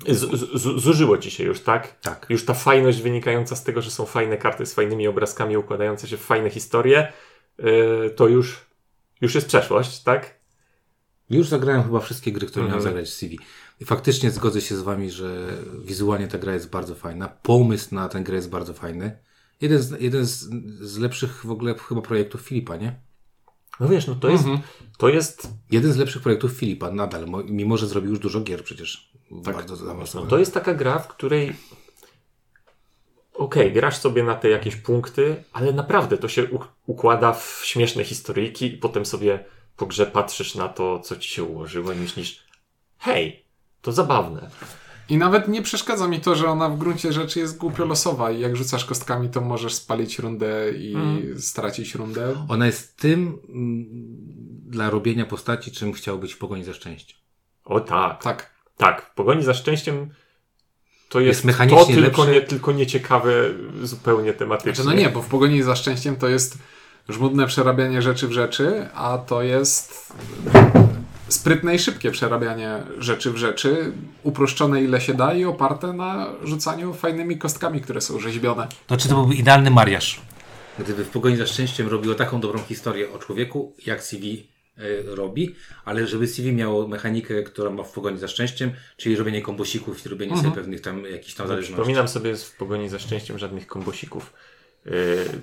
[0.08, 2.00] e, Z, z, z, zużyło ci się już, tak?
[2.00, 2.26] Tak.
[2.30, 6.16] Już ta fajność wynikająca z tego, że są fajne karty z fajnymi obrazkami układające się
[6.16, 7.12] w fajne historie,
[7.58, 8.60] yy, to już,
[9.20, 10.34] już jest przeszłość, tak?
[11.30, 12.70] Już zagrałem chyba wszystkie gry, które Mhm.
[12.70, 13.38] miałem zagrać w CV.
[13.82, 15.48] I faktycznie zgodzę się z Wami, że
[15.84, 17.28] wizualnie ta gra jest bardzo fajna.
[17.28, 19.18] Pomysł na tę grę jest bardzo fajny.
[19.60, 20.48] Jeden z, jeden z,
[20.80, 23.00] z lepszych w ogóle chyba projektów Filipa, nie?
[23.80, 24.62] No wiesz, no to jest, Mhm.
[24.98, 28.64] to jest, Jeden z lepszych projektów Filipa nadal, mo- mimo że zrobił już dużo gier
[28.64, 29.12] przecież.
[29.44, 29.54] Tak.
[29.54, 30.30] Bardzo no zaawansowanych.
[30.30, 31.52] to jest taka gra, w której
[33.34, 38.04] okej, grasz sobie na te jakieś punkty, ale naprawdę to się uk- układa w śmieszne
[38.04, 39.44] historyjki i potem sobie
[39.76, 42.44] po grze patrzysz na to, co ci się ułożyło i myślisz,
[42.98, 43.42] hej,
[43.82, 44.50] to zabawne.
[45.08, 48.40] I nawet nie przeszkadza mi to, że ona w gruncie rzeczy jest głupio losowa i
[48.40, 51.40] jak rzucasz kostkami, to możesz spalić rundę i Mhm.
[51.40, 52.34] stracić rundę.
[52.48, 53.86] Ona jest tym mm,
[54.66, 57.18] dla robienia postaci, czym chciał być w pogoni za szczęściem.
[57.64, 58.50] O tak, Tak.
[58.76, 60.10] Tak, w pogoni za szczęściem
[61.08, 63.32] to jest, Jest mechanicznie to tylko, nie, tylko nieciekawe
[63.82, 64.74] zupełnie tematycznie.
[64.84, 66.58] Znaczy, no nie, bo w pogoni za szczęściem to jest
[67.08, 70.12] żmudne przerabianie rzeczy w rzeczy, a to jest
[71.32, 73.92] sprytne i szybkie przerabianie rzeczy w rzeczy,
[74.22, 78.68] uproszczone ile się da i oparte na rzucaniu fajnymi kostkami, które są rzeźbione.
[78.88, 80.20] Znaczy to byłby idealny mariaż.
[80.78, 85.54] Gdyby w pogoni za szczęściem robiło taką dobrą historię o człowieku, jak CV y, robi,
[85.84, 90.08] ale żeby CV miało mechanikę, która ma w pogoni za szczęściem, czyli robienie kombosików i
[90.08, 91.74] robienie sobie pewnych tam jakichś tam zależności.
[91.74, 94.32] Przypominam sobie w pogoni za szczęściem żadnych kombosików.
[94.84, 94.92] Yy,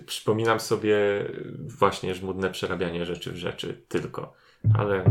[0.06, 0.97] przypominam sobie
[1.58, 4.34] właśnie żmudne przerabianie rzeczy w rzeczy tylko.
[4.73, 5.04] Ale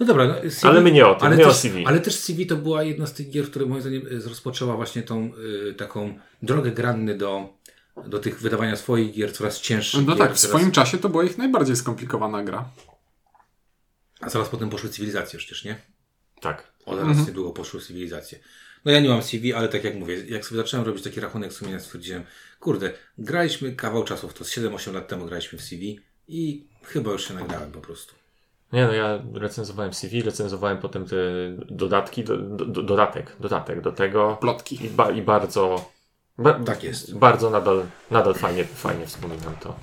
[0.00, 1.84] No dobra, no, CV, Ale my nie o tym, ale o też, CV.
[1.86, 5.02] Ale też CV to była jedna z tych gier, które moim zdaniem y, rozpoczęła właśnie
[5.02, 5.30] tą
[5.70, 7.48] y, taką drogę granny do,
[8.06, 10.18] do tych wydawania swoich gier, coraz cięższych No gier.
[10.18, 12.68] tak, w coraz, swoim czasie to była ich najbardziej skomplikowana gra.
[14.20, 15.76] A zaraz potem poszły cywilizacje przecież, nie?
[16.40, 16.72] tak.
[16.86, 18.38] O, zaraz niedługo poszły cywilizacje.
[18.84, 21.52] No ja nie mam CV, ale tak jak mówię, jak sobie zacząłem robić taki rachunek
[21.52, 22.24] sumienia, stwierdziłem,
[22.60, 27.12] kurde, graliśmy kawał czasu w to, z 7-8 lat temu graliśmy w CV i chyba
[27.12, 28.14] już się nagrałem po prostu.
[28.72, 31.16] Nie no, ja recenzowałem CV, recenzowałem potem te
[31.70, 34.84] dodatki, do, do, do, dodatek, dodatek do tego Plotki.
[34.86, 35.90] i, ba, i bardzo...
[36.38, 37.18] Ba, Tak jest.
[37.18, 39.76] Bardzo nadal, nadal fajnie, fajnie wspominam to.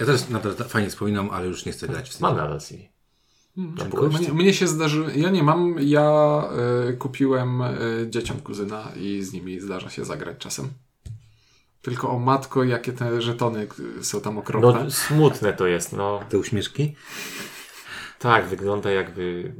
[0.00, 2.22] Ja też nadal fajnie wspominam, ale już nie chcę grać w CV.
[2.22, 2.88] Mam nadal CV.
[3.56, 4.08] Dziękuję.
[4.08, 4.32] półeczce.
[4.32, 6.42] Mnie, mnie się zdarzyło, ja nie mam, ja
[6.88, 10.68] y, kupiłem y, dzieciom kuzyna i z nimi zdarza się zagrać czasem.
[11.82, 13.66] Tylko o matko, jakie te żetony
[14.00, 14.84] y, są tam okropne.
[14.84, 16.20] No smutne to jest, no.
[16.28, 16.94] Te uśmieszki?
[18.20, 19.52] Tak, wygląda jakby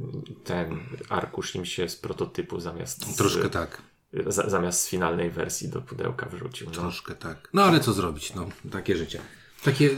[0.43, 3.81] ten arkusz im się z prototypu zamiast z, Troszkę tak.
[4.27, 6.67] za, zamiast z finalnej wersji do pudełka wrzucił.
[6.67, 6.73] No.
[6.73, 7.49] Troszkę tak.
[7.53, 8.33] No ale co zrobić?
[8.33, 9.21] No, takie życie.
[9.63, 9.89] Takie...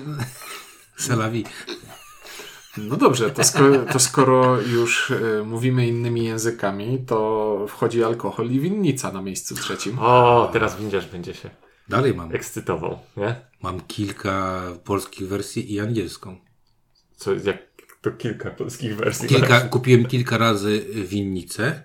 [0.97, 1.45] Salawi.
[2.77, 8.59] No dobrze, to skoro, to skoro już y, mówimy innymi językami, to wchodzi alkohol i
[8.59, 9.99] winnica na miejscu trzecim.
[9.99, 11.49] O, teraz windziarz będzie się
[11.89, 12.35] Dalej mam.
[12.35, 13.35] ekscytował, nie?
[13.61, 16.37] Mam kilka polskich wersji i angielską.
[17.15, 17.72] Co, jak
[18.03, 19.27] to kilka polskich wersji.
[19.27, 21.83] Kilka, kupiłem kilka razy winnicę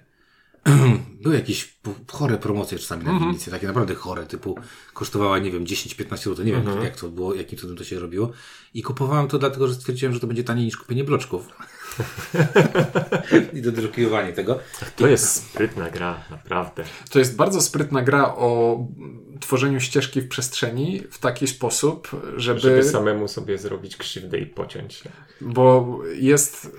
[1.23, 1.79] były jakieś
[2.13, 4.55] chore promocje czasami na winnicy, takie naprawdę chore, typu
[4.95, 8.31] kosztowała, nie wiem, 10-15 zł, nie wiem jak to było, jakim cudem to się robiło.
[8.75, 11.49] I kupowałem to dlatego, że stwierdziłem, że to będzie taniej niż kupienie bloczków.
[13.55, 14.59] I dodrukowanie tego.
[14.97, 16.85] To jest sprytna gra, naprawdę.
[17.11, 18.79] To jest bardzo sprytna gra o
[19.41, 24.95] tworzeniu ścieżki w przestrzeni w taki sposób, żeby, Żeby samemu sobie zrobić krzywdę i pociąć
[24.95, 25.11] się.
[25.41, 26.71] bo jest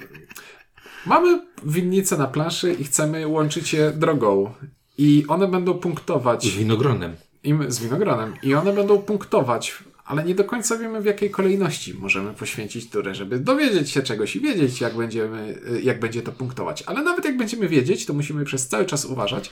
[1.09, 4.53] mamy winnice na planszy i chcemy łączyć je drogą
[4.97, 7.15] i one będą punktować Z winogronem.
[7.43, 11.93] im z winogronem i one będą punktować, ale nie do końca wiemy w jakiej kolejności
[11.93, 16.83] możemy poświęcić turę, żeby dowiedzieć się czegoś i wiedzieć jak będziemy, jak będzie to punktować.
[16.85, 19.51] Ale nawet jak będziemy wiedzieć, to musimy przez cały czas uważać,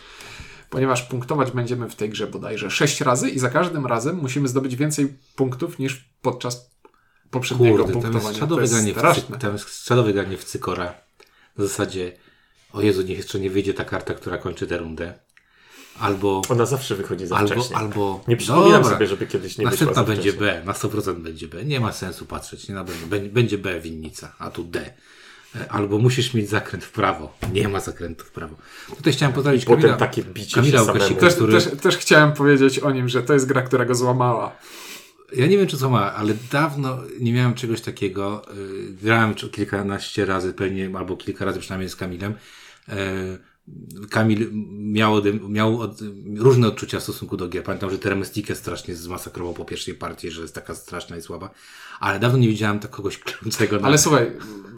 [0.69, 4.75] ponieważ punktować będziemy w tej grze bodajże 6 razy i za każdym razem musimy zdobyć
[4.75, 6.71] więcej punktów niż podczas
[7.29, 8.37] poprzedniego Kurde, tam punktowania.
[8.37, 9.37] śladowe jest straszne.
[9.37, 11.06] tam jest śladowe granie w cykora.
[11.57, 12.11] W zasadzie,
[12.73, 15.13] o Jezu, niech jeszcze nie wyjdzie ta karta, która kończy tę rundę.
[15.99, 17.75] Albo, Ona zawsze wychodzi za albo, wcześnie.
[17.77, 18.23] albo...
[18.27, 20.47] Nie przypominam Dobra, sobie, żeby kiedyś nie wyszła Następna będzie wcześnie.
[20.47, 21.65] B, na 100% będzie B.
[21.65, 23.07] Nie ma sensu patrzeć, nie na pewno.
[23.29, 24.93] Będzie- B winnica, a tu D.
[25.55, 27.37] E, Albo musisz mieć zakręt w prawo.
[27.53, 28.55] Nie ma zakrętu w prawo.
[28.97, 31.03] Tutaj chciałem pozdrowić Potem Kamila, takie bicie Kamila się samemu.
[31.03, 31.53] Łukasika, Też, który...
[31.53, 34.55] też, też chciałem powiedzieć o nim, że to jest gra, która go złamała.
[35.35, 38.41] Ja nie wiem, czy co ma, ale dawno nie miałem czegoś takiego.
[38.55, 42.33] Yy, Grałem kilkanaście razy, pewnie, albo kilka razy przynajmniej z Kamilem.
[42.87, 42.95] Yy,
[44.09, 45.99] Kamil miał, miał od,
[46.37, 47.63] różne odczucia w stosunku do gier.
[47.63, 51.49] Pamiętam, że Termestikę strasznie zmasakrował po pierwszej partii, że jest taka straszna i słaba.
[51.99, 53.87] Ale dawno nie widziałem tak kogoś kleącego na...
[53.87, 54.31] Ale słuchaj,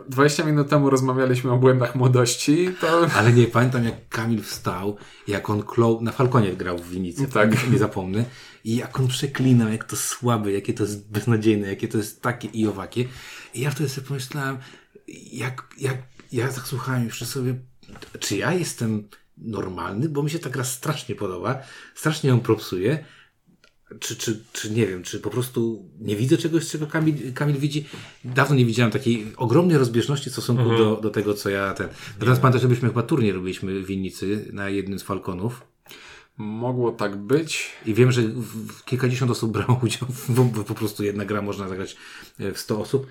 [0.09, 5.49] 20 minut temu rozmawialiśmy o błędach młodości, to Ale nie, pamiętam jak Kamil wstał, jak
[5.49, 7.63] on klął, na Falconie grał w Winicy, Tak.
[7.63, 8.25] nie, nie zapomnę,
[8.63, 12.47] i jak on przeklinał, jak to słabe, jakie to jest beznadziejne, jakie to jest takie
[12.47, 13.05] i owakie.
[13.53, 14.57] I ja wtedy sobie pomyślałem,
[15.31, 15.97] jak, jak
[16.31, 17.55] ja tak słuchałem jeszcze sobie,
[18.19, 21.59] czy ja jestem normalny, bo mi się ta gra strasznie podoba,
[21.95, 23.05] strasznie ją propsuje,
[23.99, 27.85] czy, czy, czy nie wiem, czy po prostu nie widzę czegoś, czego Kamil, Kamil widzi.
[28.25, 30.79] Dawno nie widziałem takiej ogromnej rozbieżności w stosunku Mhm.
[30.79, 31.87] do, do tego, co ja ten.
[32.19, 35.61] Natomiast pamiętam, że byśmy chyba turniej robiliśmy w winnicy na jednym z Falconów.
[36.37, 37.71] mogło tak być.
[37.85, 38.21] I wiem, że
[38.85, 41.95] kilkadziesiąt osób brało udział, bo, po prostu jedna gra można zagrać
[42.39, 43.07] e, w 100 osób.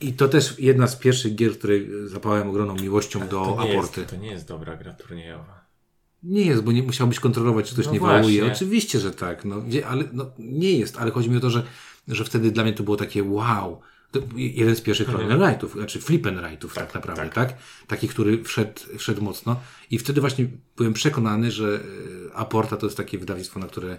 [0.00, 4.00] I to też jedna z pierwszych gier, której zapałem ogromną miłością do to aporty.
[4.00, 5.57] jest, to nie jest dobra gra turniejowa.
[6.22, 8.18] Nie jest, bo nie musiałbyś kontrolować, czy ktoś No nie właśnie.
[8.18, 8.52] wołuje.
[8.52, 9.44] Oczywiście, że tak.
[9.44, 11.62] No, ale no, nie jest, ale chodzi mi o to, że,
[12.08, 13.80] że wtedy dla mnie to było takie wow.
[14.10, 15.28] To jeden z pierwszych Mhm.
[15.28, 17.54] Colonel Rightów, znaczy Flippen Rightów tak, naprawdę, tak.
[17.86, 19.60] Taki, który wszedł, wszedł mocno.
[19.90, 21.80] I wtedy właśnie byłem przekonany, że
[22.30, 23.98] e, Aporta to jest takie wydawnictwo, na które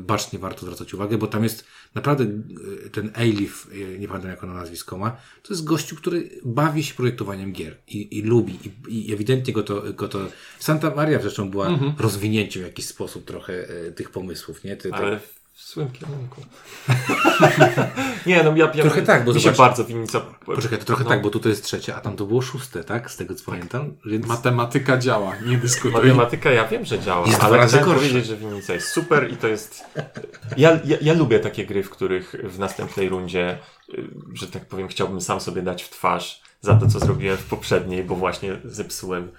[0.00, 4.44] bacznie warto zwracać uwagę, bo tam jest naprawdę e, ten Eilif, e, nie pamiętam jak
[4.44, 5.10] ono nazwisko ma,
[5.42, 8.58] to jest gościu, który bawi się projektowaniem gier i, i lubi
[8.88, 10.26] i, i ewidentnie go to, go to...
[10.58, 14.76] Santa Maria zresztą była rozwinięciem w jakiś sposób trochę e, tych pomysłów, nie?
[14.76, 15.20] Ty, ty, Ale
[15.54, 16.42] w złym kierunku.
[18.26, 20.20] nie, no ja, ja Trochę tak, bo mi się zobacz- bardzo winnica...
[20.20, 23.10] Poczekaj, to trochę no, tak, bo tutaj jest trzecie, a tam to było szóste, tak?
[23.10, 23.96] Z tego co pamiętam.
[24.06, 24.26] Więc...
[24.26, 26.00] Matematyka działa, nie dyskutuj.
[26.00, 27.84] Matematyka ja wiem, że działa, Jest ale gorsza.
[27.84, 29.84] powiedzieć, że winnica jest super i to jest...
[30.56, 34.88] Ja, ja, ja lubię takie gry, w których w następnej rundzie, y, że tak powiem,
[34.88, 39.30] chciałbym sam sobie dać w twarz za to, co zrobiłem w poprzedniej, bo właśnie zepsułem.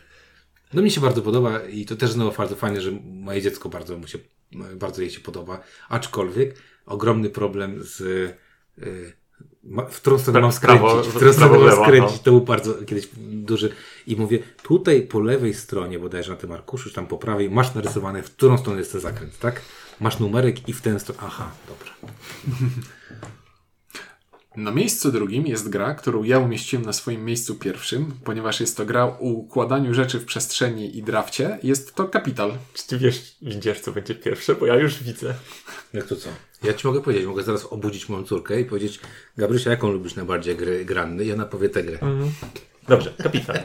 [0.73, 3.97] No mi się bardzo podoba i to też znowu bardzo fajne, że moje dziecko bardzo
[3.97, 4.17] mu się,
[4.75, 5.59] bardzo jej się podoba.
[5.89, 6.55] Aczkolwiek
[6.85, 9.13] ogromny problem z y,
[9.63, 12.23] ma, w którą stronę mam skręcić, w którą stronę mam skręcić, no.
[12.23, 13.71] to był bardzo kiedyś duży
[14.07, 17.75] i mówię, tutaj po lewej stronie, bodajże na tym arkuszu, czy tam po prawej, masz
[17.75, 19.61] narysowane, w którą stronę jest ten zakręt, tak?
[19.99, 22.13] Masz numerek i w tę stronę, aha, dobra.
[24.57, 28.85] Na miejscu drugim jest gra, którą ja umieściłem na swoim miejscu pierwszym, ponieważ jest to
[28.85, 31.59] gra o układaniu rzeczy w przestrzeni i drafcie.
[31.63, 32.51] Jest to Kapital.
[32.73, 34.55] Czy ty wiesz, widzisz, co będzie pierwsze?
[34.55, 35.33] Bo ja już widzę.
[35.93, 36.29] Jak to co?
[36.63, 38.99] Ja ci mogę powiedzieć, mogę zaraz obudzić moją córkę i powiedzieć,
[39.37, 41.23] Gabrysia, jaką lubisz najbardziej gry granny?
[41.25, 41.99] I ona powie tę grę.
[42.87, 43.57] Dobrze, kapitan.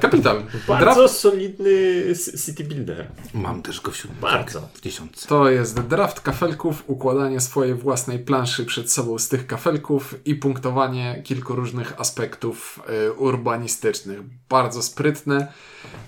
[0.00, 0.42] Kapital.
[0.68, 2.02] Bardzo Draft solidny
[2.46, 3.06] city builder.
[3.34, 4.60] Mam też go w siódmym, Bardzo.
[4.60, 5.28] tak, w dziesiątce.
[5.28, 11.22] to jest draft kafelków, układanie swojej własnej planszy przed sobą z tych kafelków i punktowanie
[11.24, 14.20] kilku różnych aspektów e, urbanistycznych.
[14.48, 15.52] Bardzo sprytne.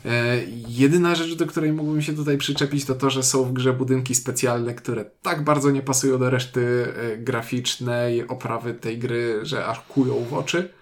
[0.05, 0.37] E,
[0.69, 4.15] jedyna rzecz, do której mógłbym się tutaj przyczepić, to to, że są w grze budynki
[4.15, 9.81] specjalne, które tak bardzo nie pasują do reszty e, graficznej oprawy tej gry, że aż
[9.81, 10.78] kują w oczy.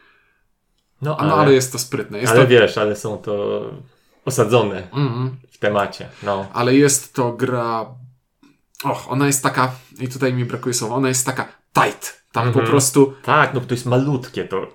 [1.03, 2.19] No, A no, ale jest to sprytne.
[2.19, 3.61] Jest ale to, wiesz, ale są to
[4.25, 5.37] osadzone Mhm.
[5.51, 6.09] w temacie.
[6.23, 6.47] No.
[6.53, 7.87] ale jest to gra.
[8.85, 12.23] Och, ona jest taka, i tutaj mi brakuje słowa, ona jest taka tight.
[12.33, 12.65] Tam Mhm.
[12.65, 14.67] po prostu Tak, no to jest malutkie, to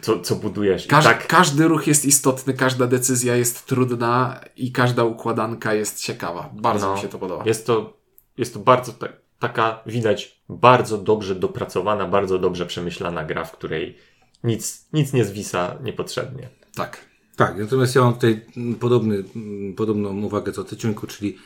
[0.00, 0.86] co, co budujesz.
[0.86, 6.50] Każ, tak, Każdy ruch jest istotny, każda decyzja jest trudna i każda układanka jest ciekawa.
[6.52, 6.94] Bardzo No.
[6.94, 7.44] mi się to podoba.
[7.46, 7.96] jest to,
[8.38, 9.06] jest to bardzo ta,
[9.38, 13.98] taka, widać, bardzo dobrze dopracowana, bardzo dobrze przemyślana gra, w której
[14.46, 16.48] nic, nic nie zwisa niepotrzebnie.
[16.74, 17.06] Tak.
[17.36, 21.38] Tak, natomiast ja mam tutaj mm, podobny, mm, podobną uwagę co ty, Ciuńku, czyli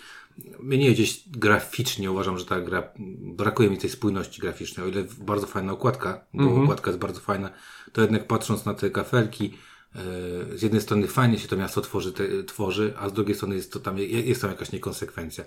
[0.61, 2.83] mnie gdzieś graficznie uważam, że ta gra,
[3.21, 7.51] brakuje mi tej spójności graficznej, o ile bardzo fajna okładka, bo okładka jest bardzo fajna,
[7.93, 9.55] to jednak patrząc na te kafelki,
[9.95, 13.55] e, z jednej strony fajnie się to miasto tworzy, te, tworzy, a z drugiej strony
[13.55, 15.45] jest, to tam, jest tam jakaś niekonsekwencja.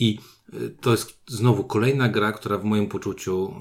[0.00, 0.18] I
[0.52, 3.54] e, to jest znowu kolejna gra, która w moim poczuciu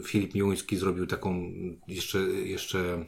[0.00, 1.52] e, Filip Miłuński zrobił taką
[1.88, 3.04] jeszcze, jeszcze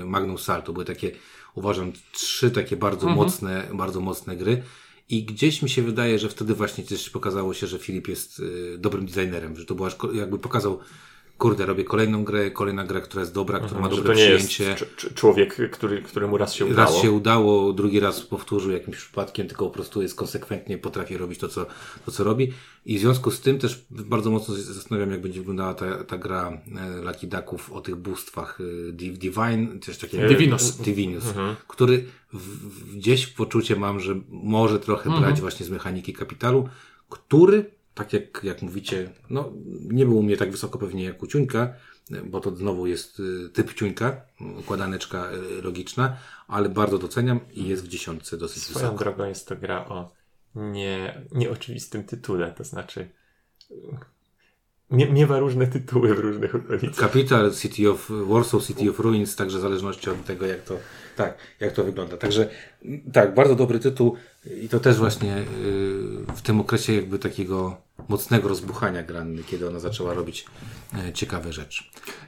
[0.00, 0.72] e, Magnum Salto.
[0.72, 1.10] Były takie,
[1.54, 4.62] uważam, trzy takie bardzo mocne, bardzo mocne gry.
[5.08, 8.42] I gdzieś mi się wydaje, że wtedy właśnie też pokazało się, że Filip jest
[8.78, 10.78] dobrym designerem, że to była jakby pokazał,
[11.38, 14.24] kurde, robię kolejną grę, kolejna gra, która jest dobra, która ma Że dobre to nie
[14.24, 14.86] jest przyjęcie.
[14.96, 16.92] cz- człowiek, który, któremu raz się udało.
[16.92, 21.38] Raz się udało, drugi raz powtórzył jakimś przypadkiem, tylko po prostu jest konsekwentnie, potrafi robić
[21.38, 21.66] to co,
[22.06, 22.52] to, co robi.
[22.86, 26.18] I w związku z tym też bardzo mocno się zastanawiam, jak będzie wyglądała ta, ta
[26.18, 30.28] gra e, Lucky Ducków o tych bóstwach e, Div- Divine, coś takiego.
[30.28, 30.76] Divinus.
[30.76, 31.24] Divinus,
[31.68, 36.68] który w, w, gdzieś poczucie mam, że może trochę brać właśnie z mechaniki kapitalu,
[37.08, 41.26] który, tak jak, jak mówicie, no nie był u mnie tak wysoko pewnie jak u
[41.26, 41.74] Ciuńka,
[42.24, 44.20] bo to znowu jest y, typ Ciuńka,
[44.58, 46.16] układaneczka y, logiczna,
[46.48, 48.98] ale bardzo doceniam i jest w dziesiątce dosyć Swoją wysoko.
[48.98, 50.10] drogą jest to gra o
[50.54, 53.08] nie, nieoczywistym tytule, to znaczy
[54.90, 56.94] mie, miewa różne tytuły w różnych okolicach.
[56.94, 60.78] Capital City of Warsaw City of Ruins, także w zależności od tego, jak to,
[61.16, 62.16] tak, jak to wygląda.
[62.16, 62.48] Także
[63.12, 64.16] tak, bardzo dobry tytuł
[64.62, 65.44] i to też właśnie y,
[66.36, 70.44] w tym okresie jakby takiego mocnego rozbuchania granny, kiedy ona zaczęła robić
[71.08, 71.84] y, ciekawe rzeczy.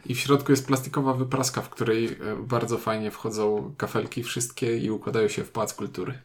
[0.07, 4.91] I w środku jest plastikowa wypraska, w której e, bardzo fajnie wchodzą kafelki wszystkie i
[4.91, 6.19] układają się w pałac kultury.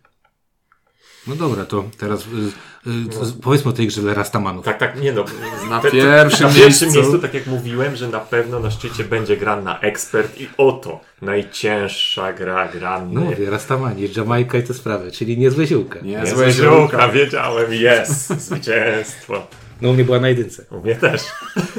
[1.28, 2.90] No dobra, to teraz y,
[3.22, 4.66] y, z- powiedzmy o tej grze Rastamanów.
[4.66, 5.26] Tak, tak, nie no.
[5.70, 7.02] Na te- pierwszym na pierwszym miejscu.
[7.02, 11.00] miejscu, tak jak mówiłem, że na pewno na szczycie będzie gra na ekspert i oto
[11.22, 13.20] najcięższa gra No granny.
[13.22, 16.00] mówię, Rastamani, Jamajka i te sprawy, czyli niezłe ziółka.
[16.00, 16.72] Nie, Nie, złe złe ziółka.
[16.78, 19.48] ziółka, wiedziałem, jest, zwycięstwo.
[19.82, 20.66] No u mnie była na jedynce.
[20.72, 21.22] U mnie też.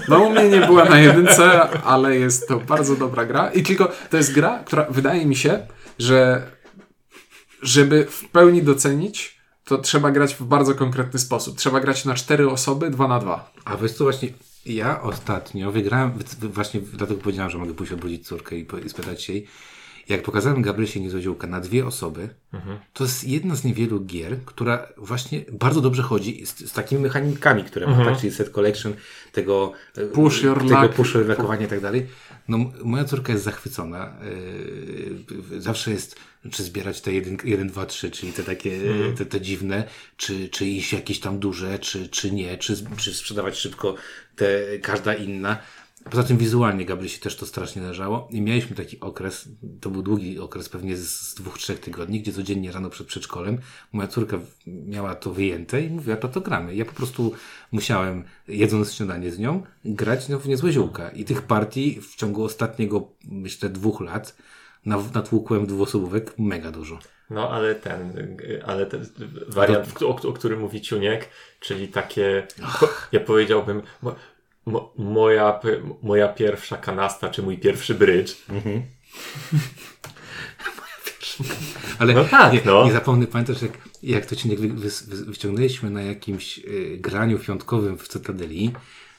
[0.09, 3.51] No u mnie nie była na jedynce, ale jest to bardzo dobra gra.
[3.51, 5.67] I tylko to jest gra, która wydaje mi się,
[5.99, 6.43] że
[7.63, 9.36] żeby w pełni docenić,
[9.67, 11.59] to trzeba grać w bardzo konkretny sposób.
[11.59, 13.53] Trzeba grać na cztery osoby, dwa na dwa.
[13.65, 14.29] A wiesz co, właśnie
[14.67, 16.13] ja ostatnio wygrałem,
[16.43, 19.47] właśnie dlatego powiedziałem, że mogę pójść odbudzić córkę i, i spytać się jej.
[20.09, 22.29] Jak pokazałem Gabrysie Niezłodziółka na dwie osoby,
[22.93, 27.65] to jest jedna z niewielu gier, która właśnie bardzo dobrze chodzi z, z takimi mechanikami,
[27.65, 28.19] które ma, tak?
[28.19, 28.95] Czyli set collection,
[29.33, 30.95] tego e, Push your tego luck.
[30.95, 31.27] push your
[31.63, 32.07] i tak dalej.
[32.49, 34.13] No, moja córka jest zachwycona.
[35.51, 36.17] Yy, zawsze jest,
[36.51, 38.81] czy zbierać te 1, 1 2, 3, czyli te takie,
[39.19, 39.85] te, te dziwne,
[40.17, 43.95] czy, czy iść jakieś tam duże, czy, czy nie, czy, czy sprzedawać szybko
[44.37, 45.59] te, każda inna.
[46.11, 49.49] Poza tym wizualnie Gabrysi też to strasznie leżało i mieliśmy taki okres,
[49.81, 53.59] to był długi okres, pewnie z, z dwóch, trzech tygodni, gdzie codziennie rano przed przedszkolem
[53.93, 56.75] moja córka miała to wyjęte i mówiła, to to gramy.
[56.75, 57.33] Ja po prostu
[57.73, 61.09] musiałem, jedząc śniadanie z nią, grać no, w niezłe ziółka.
[61.09, 64.37] I tych partii w ciągu ostatniego, myślę, dwóch lat
[64.87, 66.99] natłukłem dwuosobówek mega dużo.
[67.31, 68.13] No ale ten,
[68.67, 69.07] ale ten
[69.49, 71.29] wariant, o, o którym mówi Ciuniek,
[71.61, 72.47] czyli takie,
[72.81, 74.15] po, ja powiedziałbym, mo,
[74.67, 78.37] mo, moja, p- moja pierwsza kanasta, czy mój pierwszy brydż.
[81.99, 82.85] Ale No tak, nie, no.
[82.87, 83.73] nie zapomnę, pamiętasz jak,
[84.03, 84.91] jak to cię wy, wy,
[85.25, 88.73] wyciągnęliśmy na jakimś y, graniu piątkowym w Cytadeli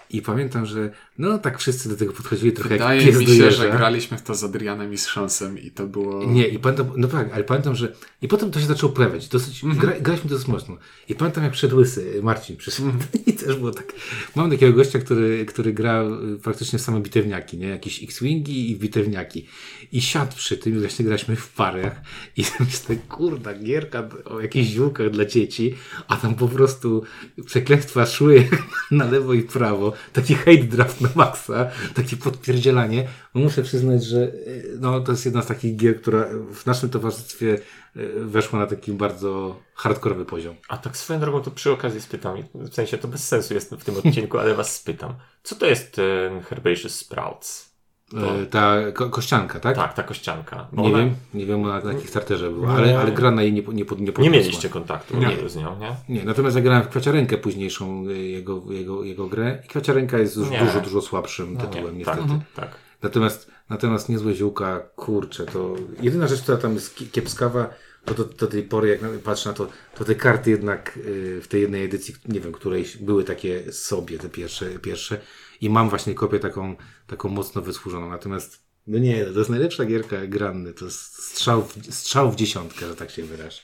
[0.09, 3.51] i pamiętam, że no tak wszyscy do tego podchodzili trochę Wydaje jak pies mi się,
[3.51, 6.25] że graliśmy w to z Adrianem i z Szansem i to było...
[6.25, 9.61] Nie, i pamiętam, no tak, ale pamiętam, że i potem to się zaczęło pojawiać, dosyć,
[9.65, 10.77] gra, graliśmy dosyć mocno.
[11.09, 12.91] I pamiętam jak przed Łysy, Marcin przyszedł.
[13.27, 13.93] I też było tak,
[14.35, 16.03] mam takiego gościa, który, który gra
[16.35, 19.47] y, praktycznie same bitewniaki, nie, jakieś X-Wingi i bitewniaki.
[19.91, 22.01] I siadł przy tym, i właśnie graliśmy w parach
[22.37, 25.75] i myślę, kurda, gierka o jakichś ziółkach dla dzieci,
[26.07, 27.03] a tam po prostu
[27.45, 28.47] przekleństwa szły
[28.91, 33.07] na lewo i prawo, taki hate draft na maksa, takie podpierdzielanie.
[33.35, 36.89] No muszę przyznać, że y, no, to jest jedna z takich gier, która w naszym
[36.89, 37.59] towarzystwie
[37.97, 40.55] y, weszła na taki bardzo hardkorowy poziom.
[40.67, 43.83] A tak swoją drogą to przy okazji spytam, w sensie to bez sensu jest w
[43.83, 45.13] tym odcinku, ale was spytam.
[45.43, 47.66] Co to jest ten Herbaceous Sprouts?
[48.13, 49.75] Y, Ta ko kościanka, tak?
[49.75, 50.67] Tak, ta kościanka.
[50.71, 52.77] Bo Nie ona- wiem, nie wiem ona na jakim starterze była, Nie.
[52.77, 55.49] ale, ale gra na jej nie, nie, nie, pod- nie Nie mieliście kontaktu Nie.
[55.49, 56.15] z nią, nie?
[56.15, 60.37] Nie, natomiast ja grałem w Kwiaciarenkę późniejszą y, jego, jego, jego grę i Kwiaciarenka jest
[60.37, 60.59] już Nie.
[60.59, 62.19] dużo, dużo słabszym No tytułem nie, niestety.
[62.55, 62.75] tak, tak.
[63.01, 67.69] Natomiast Natomiast niezłe ziółka, kurczę, to jedyna rzecz, która tam jest ki- kiepskawa,
[68.05, 71.47] to do, do tej pory, jak patrzę na to, to te karty jednak y, w
[71.47, 75.19] tej jednej edycji, nie wiem, której były takie sobie, te pierwsze, pierwsze
[75.61, 76.75] i mam właśnie kopię taką,
[77.07, 78.09] taką mocno wysłużoną.
[78.09, 82.87] Natomiast, no nie, to jest najlepsza gierka granny, to jest strzał w, strzał w dziesiątkę,
[82.87, 83.61] że tak się wyrażę.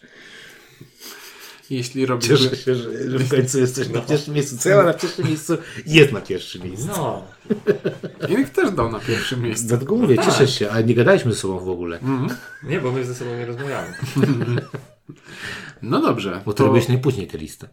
[1.70, 2.28] Jeśli robisz...
[2.28, 4.58] Cieszę się, że, że w końcu jesteś na pierwszym miejscu.
[4.58, 5.58] Co ja na pierwszym miejscu?
[5.86, 6.88] Jest na pierwszym miejscu.
[6.88, 7.28] No,
[8.30, 9.68] Inek też dał na pierwszym miejscu.
[9.68, 12.00] Dlatego mówię, cieszę się, ale nie gadaliśmy ze sobą w ogóle.
[12.64, 13.94] nie, bo my ze sobą nie rozmawiamy.
[15.82, 17.70] No dobrze, Bo ty to, robiłeś najpóźniej tę listę.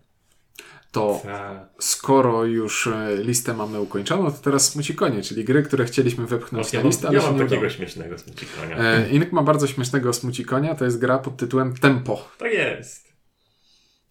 [0.92, 1.68] To Ta.
[1.78, 6.78] skoro już e, listę mamy ukończoną, to teraz smucikonie, czyli gry, które chcieliśmy wepchnąć Ja
[6.78, 7.70] na mam, listę, ale ja mam takiego udało.
[7.70, 8.76] śmiesznego smucikonia.
[8.78, 12.28] E, Inek ma bardzo śmiesznego smucikonia, to jest gra pod tytułem Tempo.
[12.38, 13.08] Tak jest.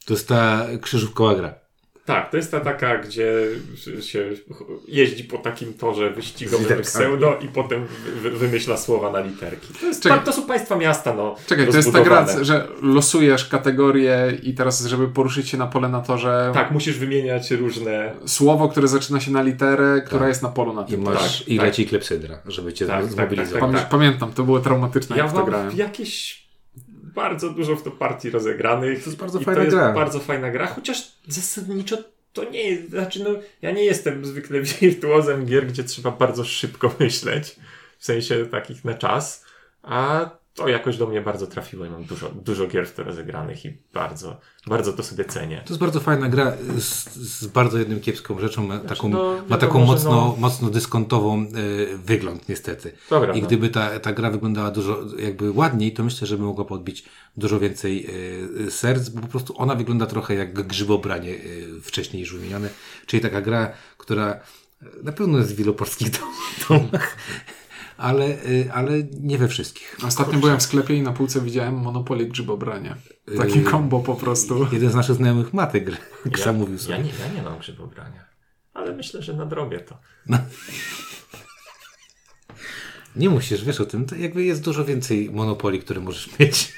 [0.06, 1.56] To jest ta krzyżówkowa gra.
[2.10, 3.34] Tak, to jest ta taka, gdzie
[4.02, 4.30] się
[4.88, 7.86] jeździ po takim torze wyścigowym pseudo i potem
[8.22, 9.74] wy, wymyśla słowa na literki.
[9.80, 10.20] To, jest, Czekaj.
[10.26, 11.36] to są państwa miasta, no.
[11.48, 15.90] Czekaj, to jest ta gra, że losujesz kategorię i teraz, żeby poruszyć się na pole
[15.90, 18.12] na torze, Tak, musisz wymieniać różne...
[18.26, 20.30] słowo, które zaczyna się na literę, która Tak.
[20.30, 21.02] jest na polu na I tym.
[21.02, 21.66] masz Tak, i tak.
[21.66, 23.62] leci klepsydra, żeby cię Tak, tak, zmobilizować.
[23.62, 23.90] tak, Pamię- tak.
[23.90, 25.78] Pamiętam, to było traumatyczne, Ja jak w to grałem.
[25.78, 26.49] jakieś
[27.20, 29.04] bardzo dużo w to partii rozegranych.
[29.04, 29.94] To jest bardzo i fajna to jest gra.
[29.94, 31.98] bardzo fajna gra, chociaż zasadniczo
[32.34, 33.30] to nie jest, znaczy no,
[33.62, 37.56] ja nie jestem zwykle wirtuozem gier, gdzie trzeba bardzo szybko myśleć,
[37.98, 39.46] w sensie takich na czas,
[39.84, 40.30] a
[40.60, 43.78] to jakoś do mnie bardzo trafiło i mam dużo, dużo gier w to rozegranych i
[43.94, 45.62] bardzo, bardzo to sobie cenię.
[45.66, 48.68] To jest bardzo fajna gra z, z bardzo jedną kiepską rzeczą.
[48.68, 52.92] Ma taką, no, ma taką mocno, no- mocno dyskontową y, wygląd niestety.
[53.10, 53.48] Dobra, I no.
[53.48, 57.06] gdyby ta, ta gra wyglądała dużo jakby ładniej, to myślę, że by mogła podbić
[57.38, 58.08] dużo więcej
[58.68, 62.70] y, serc, bo po prostu ona wygląda trochę jak grzybobranie y, wcześniej już wymienione.
[63.06, 64.40] Czyli taka gra, która
[65.04, 66.20] na pewno jest w wielu polskich dom-
[66.70, 67.16] domach,
[68.00, 69.98] ale, y, ale nie we wszystkich.
[70.08, 72.96] Ostatnio byłem w sklepie i na półce widziałem Monopoly Grzybobranie.
[73.38, 74.66] Takie Yy, kombo po prostu.
[74.74, 75.98] Jeden z naszych znajomych ma tę grę.
[76.34, 77.00] Ksa mówił ja, sobie.
[77.00, 78.26] nie, ja nie mam grzybobrania,
[78.74, 79.98] ale myślę, że nadrobię to.
[83.16, 86.74] Nie musisz, wiesz o tym, to jakby jest dużo więcej monopoli, które możesz mieć.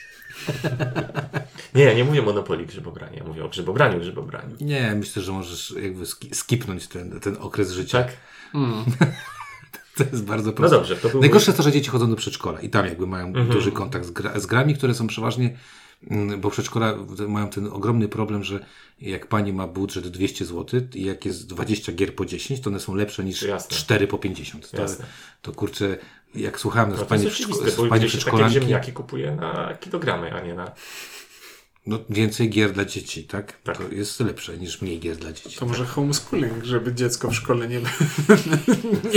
[1.76, 4.56] Nie, ja nie mówię monopolii grzybobrania, ja mówię o grzybobraniu grzybobraniu.
[4.62, 8.04] Nie, myślę, że możesz jakby ski- skipnąć ten, ten okres życia.
[8.04, 8.12] Tak?
[10.06, 10.78] To jest bardzo No proste.
[10.78, 13.28] dobrze, to był Najgorsze jest to, że dzieci chodzą do przedszkola i tam jakby mają
[13.28, 13.48] Mhm.
[13.50, 15.58] duży kontakt z, gra, z grami, które są przeważnie,
[16.12, 16.94] mm, bo przedszkola
[17.28, 18.66] mają ten ogromny problem, że
[19.02, 22.80] jak pani ma budżet 200 zł i jak jest 20 gier po 10, to one
[22.80, 23.78] są lepsze niż Jasne.
[23.78, 24.72] 4 po 50.
[24.72, 24.86] To,
[25.42, 25.98] to kurczę,
[26.36, 30.42] jak słuchałem z No to pani, z pani gdzieś takie ziemniaki kupuje na kilogramy, a
[30.42, 30.72] nie na...
[31.86, 33.62] no więcej gier dla dzieci, tak?
[33.64, 33.78] Tak.
[33.78, 35.60] To jest lepsze niż mniej gier dla dzieci.
[35.60, 37.80] To może homeschooling, żeby dziecko w szkole nie,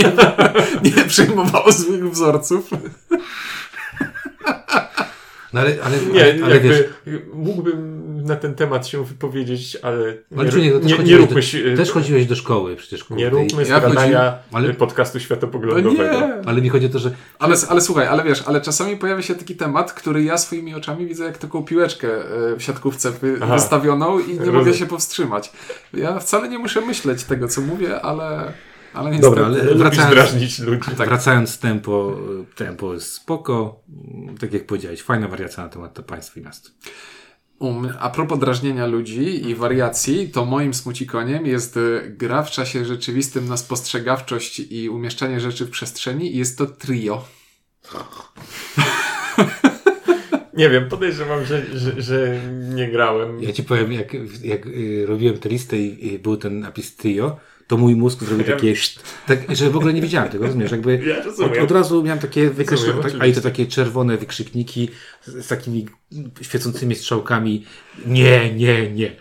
[0.83, 2.69] nie, nie przyjmowało złych wzorców.
[5.53, 9.97] No ale, ale, Nie, ale, ale jakby wiesz, mógłbym na ten temat się wypowiedzieć, ale
[10.31, 13.03] nie, Ale to też nie, nie chodziłeś róbmy do, się, też chodziłeś do szkoły przecież.
[13.03, 16.03] kurde, nie róbmy Ja skradania ale- podcastu No światopoglądowego.
[16.27, 16.33] nie.
[16.45, 19.35] Ale mi chodzi o to, że Ale, ale słuchaj, ale wiesz, ale czasami pojawia się
[19.35, 22.07] taki temat, który ja swoimi oczami widzę jak taką piłeczkę
[22.53, 23.55] e, w siatkówce wy, Aha.
[23.55, 24.55] wystawioną i nie Rozumiem.
[24.55, 25.51] mogę się powstrzymać.
[25.93, 28.53] Ja wcale nie muszę myśleć tego, co mówię, ale,
[28.93, 29.35] ale niestety.
[29.35, 30.81] Dobra, ale wracając, drażnić ludzi.
[30.97, 31.07] tak.
[31.07, 32.17] wracając tempo,
[32.55, 33.79] tempo jest spoko.
[34.39, 36.71] Tak jak powiedziałeś, fajna wariacja na temat państw i miast.
[37.59, 42.85] Um, a propos drażnienia ludzi i wariacji, to moim smucikoniem jest e, gra w czasie
[42.85, 47.25] rzeczywistym na spostrzegawczość i umieszczanie rzeczy w przestrzeni i jest to trio.
[50.53, 52.41] Nie wiem, podejrzewam, że, że, że
[52.75, 53.43] nie grałem.
[53.43, 57.37] Ja ci powiem, jak, jak y, robiłem tę listę i, i był ten napis trio,
[57.67, 58.73] to mój mózg zrobił takie,
[59.27, 60.71] tak, że w ogóle nie widziałem tego, rozumiesz?
[60.71, 64.89] Jakby Ja od, od razu miałem takie wykreślone, tak, a i to takie czerwone wykrzykniki
[65.25, 65.87] z, z takimi
[66.41, 67.65] świecącymi strzałkami.
[68.05, 69.15] Nie, nie, nie.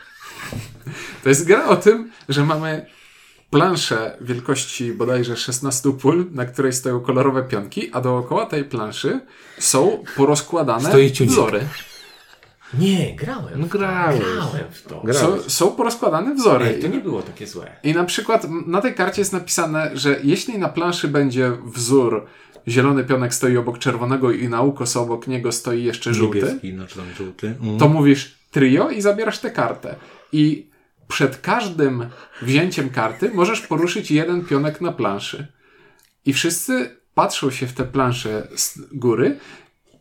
[1.23, 2.87] To jest gra o tym, że mamy
[3.51, 9.21] planszę wielkości bodajże 16 pól, na której stoją kolorowe pionki, a dookoła tej planszy
[9.59, 10.91] są porozkładane
[11.27, 11.61] wzory.
[12.79, 13.61] Nie, grałem.
[13.61, 14.21] No grałeś.
[14.21, 15.03] Grałem w to.
[15.13, 16.67] Są, są porozkładane wzory.
[16.67, 17.77] Ej, to nie było takie złe.
[17.83, 22.27] I na przykład na tej karcie jest napisane, że jeśli na planszy będzie wzór
[22.69, 26.85] zielony pionek stoi obok czerwonego i na ukos obok niego stoi jeszcze żółty, Niebieski, no
[27.17, 27.55] żółty.
[27.63, 27.79] Mm.
[27.79, 29.97] to mówisz trio i zabierasz tę kartę.
[30.33, 30.71] I
[31.09, 32.07] przed każdym
[32.43, 35.47] wzięciem karty możesz poruszyć jeden pionek na planszy.
[36.27, 39.39] I wszyscy patrzą się w tę planszę z góry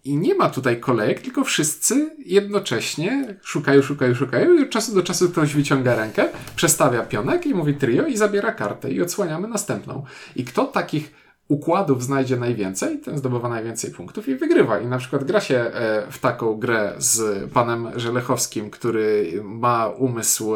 [0.05, 5.03] i nie ma tutaj kolejek, tylko wszyscy jednocześnie szukają, szukają, szukają i od czasu do
[5.03, 10.05] czasu ktoś wyciąga rękę, przestawia pionek i mówi trio i zabiera kartę i odsłaniamy następną.
[10.35, 11.11] I kto takich
[11.47, 14.79] układów znajdzie najwięcej, ten zdobywa najwięcej punktów i wygrywa.
[14.79, 20.55] I na przykład gra się e, w taką grę z panem Żelechowskim, który ma umysł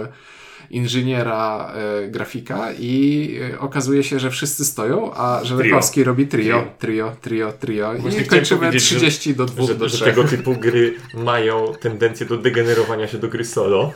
[0.69, 7.15] inżyniera e, grafika i e, okazuje się, że wszyscy stoją, a Żelechowski robi trio, trio,
[7.21, 10.05] trio, trio i Właśnie chciałem kończymy powiedzieć, 30 do 2 Że, do że 3.
[10.05, 13.93] tego typu gry mają tendencję do degenerowania się do gry solo.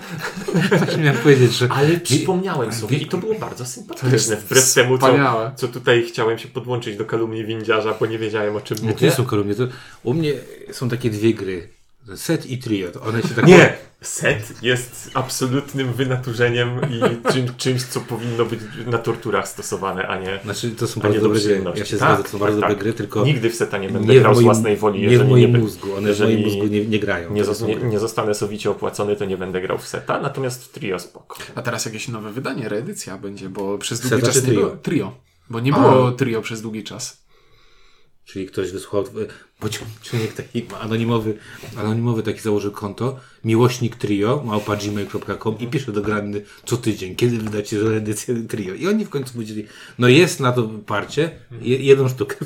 [1.04, 4.36] Miałem powiedzieć, że Ale przypomniałem sobie i to było bardzo sympatyczne.
[4.36, 8.62] Wbrew temu, co, co tutaj chciałem się podłączyć do kalumni windziarza, bo nie wiedziałem o
[8.62, 9.08] czym Nie, to mówię.
[9.08, 9.56] nie są kolumny.
[9.56, 9.68] To
[10.04, 10.34] u mnie
[10.72, 11.68] są takie dwie gry.
[12.16, 12.92] Set i trio.
[12.92, 13.91] To one się tak Nie!
[14.04, 20.40] Set jest absolutnym wynaturzeniem i czym, czymś, co powinno być na torturach stosowane, a nie,
[20.44, 21.62] Znaczy, to są a bardzo do dobre gry.
[21.76, 22.70] Ja się Tak, zgadzam, to są tak, bardzo tak.
[22.70, 25.08] dobre gry, tylko Nigdy w seta nie będę nie grał moim, z własnej woli, nie
[25.10, 25.94] w jeżeli moim nie, mózgu.
[25.96, 27.34] One jeżeli w moim mózgu nie, nie grają.
[27.34, 30.70] nie, zos- nie, nie zostanę sowicie opłacony, to nie będę grał w seta, natomiast w
[30.72, 31.38] trio spoko.
[31.56, 34.60] A teraz jakieś nowe wydanie, reedycja będzie, bo przez Seta długi czy czas nie trio?
[34.62, 34.78] było.
[34.78, 35.16] Trio.
[35.50, 37.21] Bo nie było trio przez długi czas.
[38.32, 39.06] Czyli ktoś wysłuchał,
[39.60, 41.38] pociągnik taki anonimowy,
[41.78, 47.38] anonimowy taki założył konto, miłośnik trio, małpa gmail.com i pisze do Granny co tydzień, kiedy
[47.38, 48.74] wydacie edycję trio.
[48.74, 49.68] I oni w końcu powiedzieli,
[50.00, 52.36] no jest na to parcie, je, jedną sztukę.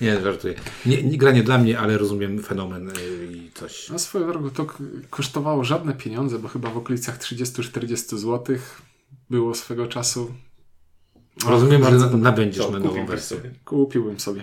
[0.00, 0.54] Nie, żartuję.
[0.86, 2.92] Nie, nie, gra nie dla mnie, ale rozumiem fenomen y,
[3.32, 3.88] i coś.
[3.88, 4.66] Na swoją drogą to
[5.10, 8.56] kosztowało żadne pieniądze, bo chyba w okolicach 30-40 zł
[9.30, 10.34] było swego czasu.
[11.46, 13.36] Rozumiem, że bardzo na- nabędziesz To na nową wersję.
[13.36, 13.50] sobie.
[13.64, 14.42] Kupiłbym sobie.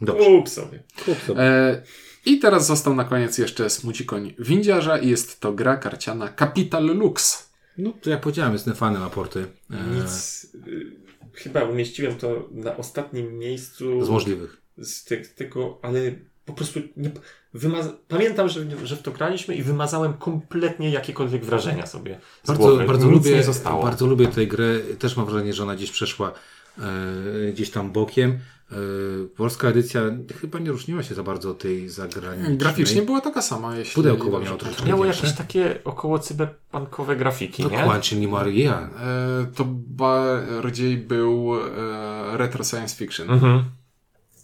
[0.00, 0.24] Dobrze.
[0.24, 0.82] Kup sobie.
[1.04, 1.40] Kup sobie.
[1.42, 1.82] E,
[2.26, 7.50] I teraz został na koniec jeszcze smucikoń windziarza i jest to gra karciana Capital Lux.
[7.78, 9.46] No, to jak powiedziałem, jestem fanem aporty.
[9.70, 10.46] E, Nic.
[10.66, 11.00] y,
[11.34, 14.62] Chyba umieściłem to na ostatnim miejscu z możliwych.
[14.78, 15.98] z te, tego, ale
[16.44, 17.10] po prostu nie,
[17.54, 22.18] wymaza- pamiętam, że, że w to graliśmy i wymazałem kompletnie jakiekolwiek wrażenia sobie.
[22.44, 22.84] Z Bardzo, głowy.
[22.84, 23.82] bardzo, Nic lubię, nie zostało.
[23.82, 24.78] bardzo lubię tę grę.
[24.98, 26.32] Też mam wrażenie, że ona gdzieś przeszła
[26.78, 26.82] e,
[27.52, 28.38] gdzieś tam bokiem.
[28.72, 28.74] E,
[29.36, 30.00] polska edycja
[30.40, 32.56] chyba nie różniła się za bardzo od tej zagranicznej.
[32.56, 34.86] Graficznie była taka sama, jeśli Pudełko miało troszkę.
[34.88, 35.22] Miało większe.
[35.26, 37.70] jakieś takie około cyberpunkowe grafiki, nie?
[37.70, 38.90] Dokładnie, nie Maria.
[39.02, 43.30] E, to bardziej był e, retro science fiction.
[43.30, 43.64] Mhm.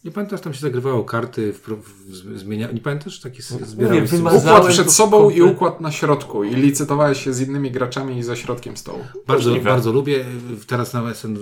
[0.07, 2.71] Nie pamiętasz, tam się zagrywało karty, w, w, zmienia...
[2.71, 3.21] Nie pamiętasz?
[3.51, 7.71] Mówię, zbierałeś wymazałem Układ przed sobą i układ na środku i licytowałeś się z innymi
[7.71, 9.05] graczami i ze środkiem stołu.
[9.27, 9.71] Bardzo, Możliwe.
[9.71, 10.25] bardzo lubię.
[10.67, 11.37] Teraz na SN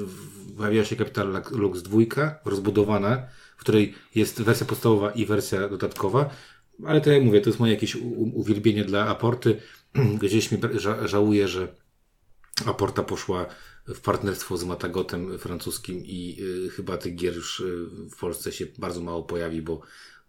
[0.57, 2.01] pojawiła się Capital Lux 2,
[2.45, 3.23] rozbudowana,
[3.57, 6.31] w której jest wersja podstawowa i wersja dodatkowa.
[6.87, 7.97] Ale to jak mówię, to jest moje jakieś
[8.35, 9.61] uwielbienie dla aporty.
[10.23, 11.69] Gdzieś mi ża- żałuję, że
[12.67, 13.47] aporta poszła
[13.87, 18.67] w partnerstwo z Matagotem francuskim i y, chyba tych gier już y, w Polsce się
[18.79, 19.81] bardzo mało pojawi, bo,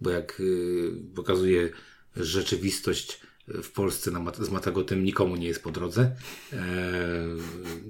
[0.01, 1.69] bo jak y, pokazuje
[2.15, 6.11] rzeczywistość w Polsce na, z Matagotem nikomu nie jest po drodze.
[6.53, 6.59] Eee,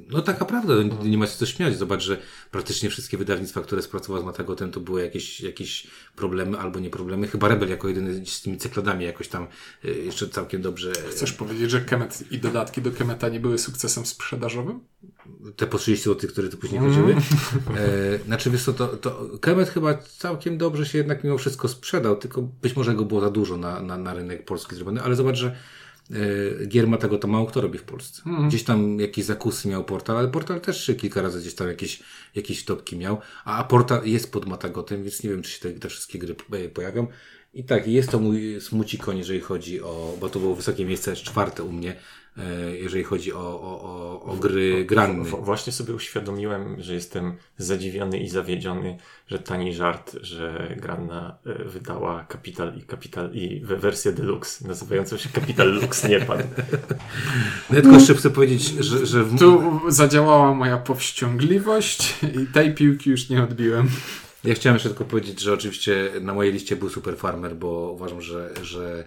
[0.09, 1.77] no taka prawda, nie ma się co śmiać.
[1.77, 2.17] Zobacz, że
[2.51, 7.27] praktycznie wszystkie wydawnictwa, które współpracowały z Matagotem, to były jakieś, jakieś problemy albo nie problemy.
[7.27, 9.47] Chyba Rebel jako jedyny z tymi cykladami jakoś tam
[9.85, 14.05] y, jeszcze całkiem dobrze Chcesz powiedzieć, że Kemet i dodatki do Kemeta nie były sukcesem
[14.05, 14.79] sprzedażowym?
[15.55, 17.15] te po 30 zł, które tu później chodziły.
[17.77, 22.15] E, znaczy, wiesz co, to, to Kemet chyba całkiem dobrze się jednak mimo wszystko sprzedał,
[22.15, 25.35] tylko być może go było za dużo na, na, na rynek polski zrobiony, ale zobacz,
[25.35, 28.21] że e, gier ma tego to mało kto robi w Polsce.
[28.47, 32.03] Gdzieś tam jakieś zakusy miał portal, ale portal też kilka razy gdzieś tam jakieś,
[32.35, 35.89] jakieś topki miał, a portal jest pod Matagotem, więc nie wiem, czy się te, te
[35.89, 37.07] wszystkie gry e, pojawią.
[37.53, 41.63] I tak, jest to mój smucikon, jeżeli chodzi o, bo to było wysokie miejsce, czwarte
[41.63, 41.95] u mnie,
[42.81, 45.23] jeżeli chodzi o, o, o, o gry granny.
[45.23, 51.63] W- Właśnie sobie uświadomiłem, że jestem zadziwiony i zawiedziony, że tani żart, że Granna e,
[51.63, 56.43] wydała Capital i Capital i we wersję Deluxe nazywającą się Capital Lux nie padł.
[57.69, 62.73] No ja tylko jeszcze chcę powiedzieć, że, że w, Tu zadziałała moja powściągliwość i tej
[62.73, 63.89] piłki już nie odbiłem.
[64.43, 68.21] ja chciałem jeszcze tylko powiedzieć, że oczywiście na mojej liście był Super Farmer, bo uważam,
[68.21, 69.05] że, że e,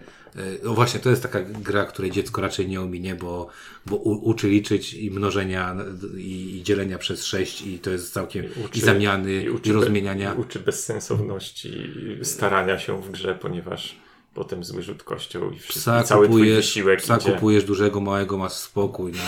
[0.65, 3.49] no właśnie to jest taka gra, której dziecko raczej nie ominie, bo,
[3.87, 5.77] bo u, uczy liczyć i mnożenia
[6.17, 10.31] i, i dzielenia przez sześć i to jest całkiem i, zamiany i, uczy rozmieniania.
[10.31, 13.97] Be, I uczy bezsensowności starania się w grze, ponieważ
[14.35, 17.33] potem zły rzut kością i, wszystko, Psa i cały twój kupujesz, wysiłek psa idzie.
[17.33, 19.19] kupujesz dużego, małego, masz spokój na,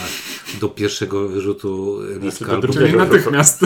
[0.59, 2.45] do pierwszego wyrzutu liska.
[2.45, 2.85] do drugiego.
[2.85, 3.65] Czyli Drugiego natychmiast.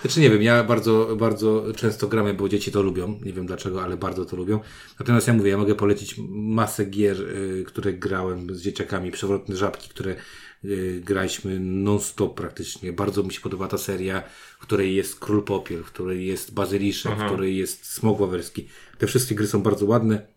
[0.00, 3.20] Znaczy nie wiem, ja bardzo, bardzo często gramy, bo dzieci to lubią.
[3.24, 4.60] Nie wiem dlaczego, ale bardzo to lubią.
[5.00, 9.88] Natomiast ja mówię, ja mogę polecić masę gier, y, które grałem z dzieciakami, przewrotne żabki,
[9.88, 10.16] które
[10.64, 12.92] y, graliśmy non-stop praktycznie.
[12.92, 14.22] Bardzo mi się podoba ta seria,
[14.58, 18.68] w której jest Król Popiel, w której jest Bazyliszek, w której jest Smok Wawerski.
[18.98, 20.33] Te wszystkie gry są bardzo ładne.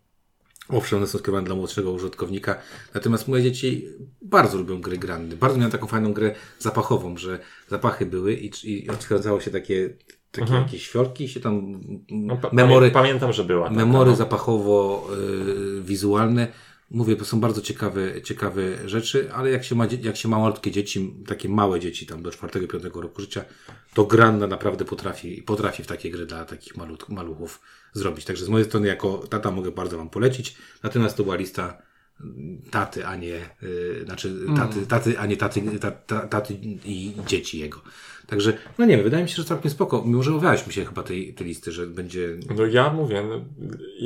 [0.70, 2.56] Owszem, one są skierowane dla młodszego użytkownika,
[2.94, 3.88] natomiast moje dzieci
[4.22, 5.36] bardzo lubią gry granny.
[5.38, 9.90] Bardzo miałem taką fajną grę zapachową, że zapachy były i, i odkręcało się takie,
[10.32, 12.00] takie jakieś świorki i się tam Mhm.
[12.10, 13.70] No, pa- memory, pamię- Pamiętam, że była.
[13.70, 14.18] memory no.
[14.18, 16.48] zapachowo-wizualne.
[16.92, 20.72] Mówię, to są bardzo ciekawe, ciekawe rzeczy, ale jak się, ma, jak się ma malutkie
[20.72, 23.46] dzieci, takie małe dzieci tam do 4-5 roku życia,
[23.94, 27.62] to Granna naprawdę potrafi, potrafi w takie gry dla takich malut, maluchów
[27.94, 28.26] zrobić.
[28.26, 30.56] Także z mojej strony jako tata mogę bardzo Wam polecić.
[30.84, 31.82] Natomiast to była lista
[32.22, 36.54] mm, taty, a nie, yy, znaczy taty, taty, a nie taty, ta, ta, taty
[36.86, 37.82] i dzieci jego.
[38.28, 40.04] Także, no nie wiem, wydaje mi się, że całkiem spoko.
[40.06, 43.42] Mimo, że obawialiśmy się chyba tej, tej listy, że będzie No ja mówię, no,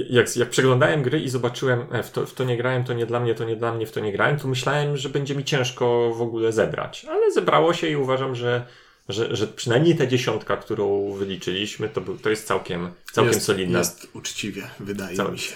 [0.10, 3.06] jak, jak przeglądałem gry i zobaczyłem, e, w to, w to nie grałem, to nie
[3.06, 5.44] dla mnie, to nie dla mnie, w to nie grałem, to myślałem, że będzie mi
[5.44, 7.06] ciężko w ogóle zebrać.
[7.06, 8.66] Ale zebrało się i uważam, że,
[9.10, 13.80] że, że przynajmniej ta dziesiątka, którą wyliczyliśmy, to, był, to jest całkiem, całkiem jest, solidna.
[13.80, 15.56] Jest uczciwie, wydaje Cały- mi się.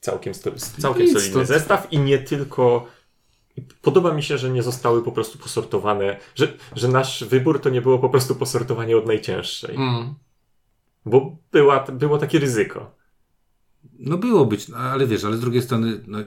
[0.00, 0.34] Całkiem,
[0.78, 2.86] całkiem Nic, solidny to- zestaw i nie tylko.
[3.82, 7.82] Podoba mi się, że nie zostały po prostu posortowane, że, że nasz wybór to nie
[7.82, 9.76] było po prostu posortowanie od najcięższej.
[9.76, 10.14] Mm.
[11.06, 12.94] Bo była, było takie ryzyko.
[13.98, 16.18] No było być, no, ale wiesz, ale z drugiej strony no,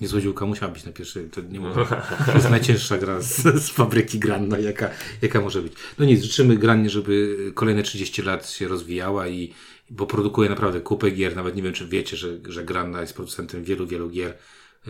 [0.00, 1.86] niezłodziłka musiała być na pierwszej, to nie może.
[2.26, 4.90] To jest najcięższa gra z, z fabryki Granna, jaka,
[5.22, 5.72] jaka może być.
[5.98, 9.54] No nic, życzymy Grannie, żeby kolejne 30 lat się rozwijała i
[9.90, 13.64] bo produkuje naprawdę kupę gier, nawet nie wiem, czy wiecie, że, że Granna jest producentem
[13.64, 14.38] wielu, wielu gier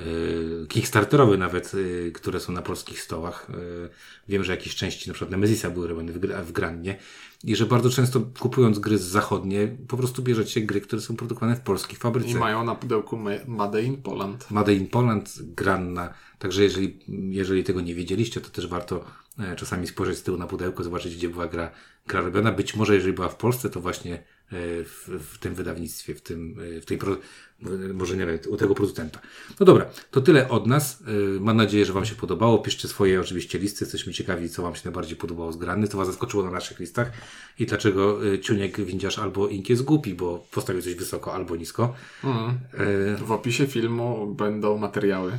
[0.06, 3.46] yy, kickstarterowych nawet, yy, które są na polskich stołach.
[3.50, 3.88] Yy,
[4.28, 6.98] wiem, że jakieś części, na przykład Nemezisa były robione w, gra- w Grannie
[7.44, 11.56] i że bardzo często kupując gry z zachodnie, po prostu bierzecie gry, które są produkowane
[11.56, 12.30] w polskiej fabryce.
[12.30, 14.50] I mają na pudełku ma- Made in Poland.
[14.50, 16.14] Made in Poland, Granna.
[16.38, 16.98] Także jeżeli,
[17.30, 19.04] jeżeli tego nie wiedzieliście, to też warto
[19.38, 21.70] e, czasami spojrzeć z tyłu na pudełko, zobaczyć, gdzie była gra,
[22.06, 22.52] gra robiona.
[22.52, 26.56] Być może, jeżeli była w Polsce, to właśnie e, w, w tym wydawnictwie, w tym,
[26.76, 29.20] e, w tej, pro, e, może nie wiem, u tego producenta.
[29.60, 31.02] No dobra, to tyle od nas.
[31.36, 32.58] E, Mam nadzieję, że Wam się podobało.
[32.58, 33.84] Piszcie swoje oczywiście listy.
[33.84, 37.12] Jesteśmy ciekawi, co Wam się najbardziej podobało z Granny, co Was zaskoczyło na naszych listach
[37.58, 41.94] i dlaczego e, Ciuniek, Windziarz albo Ink jest głupi, bo postawił coś wysoko albo nisko.
[42.24, 42.58] Mm.
[42.74, 45.32] E, W opisie filmu będą materiały.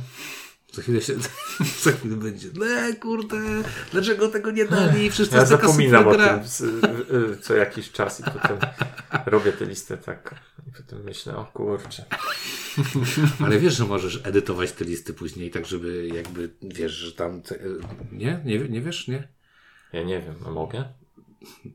[0.72, 1.14] Za chwilę się,
[1.84, 2.66] za chwilę będzie, no
[3.00, 3.36] kurde,
[3.92, 5.10] dlaczego tego nie dali?
[5.10, 6.38] Wszyscy Ja zapominam o gra.
[6.38, 8.58] tym co jakiś czas i potem
[9.26, 10.34] robię tę listę tak
[10.68, 12.04] i potem myślę, o kurczę.
[13.44, 17.58] Ale wiesz, że możesz edytować te listy później, tak żeby jakby, wiesz, że tam, te,
[18.12, 18.40] nie?
[18.44, 18.58] nie?
[18.58, 19.28] Nie wiesz, nie?
[19.92, 20.84] Ja nie wiem, a mogę?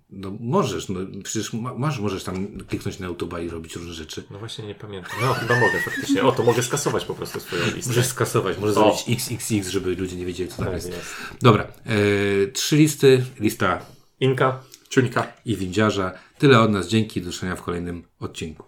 [0.09, 4.23] No możesz, no przecież ma- masz, możesz tam kliknąć na YouTube'a i robić różne rzeczy.
[4.31, 5.11] No właśnie nie pamiętam.
[5.21, 6.23] No chyba mogę faktycznie.
[6.23, 7.89] O, to mogę skasować po prostu swoją listę.
[7.89, 8.95] Możesz skasować, możesz O.
[8.97, 10.87] zrobić XXX, żeby ludzie nie wiedzieli, co tam Tak jest.
[10.87, 11.05] jest.
[11.41, 13.85] Dobra, e, trzy listy, lista
[14.19, 14.63] Inka.
[14.89, 15.33] Ciuńka.
[15.45, 16.11] i windziarza.
[16.37, 18.63] Tyle od nas, dzięki, do zobaczenia w kolejnym odcinku.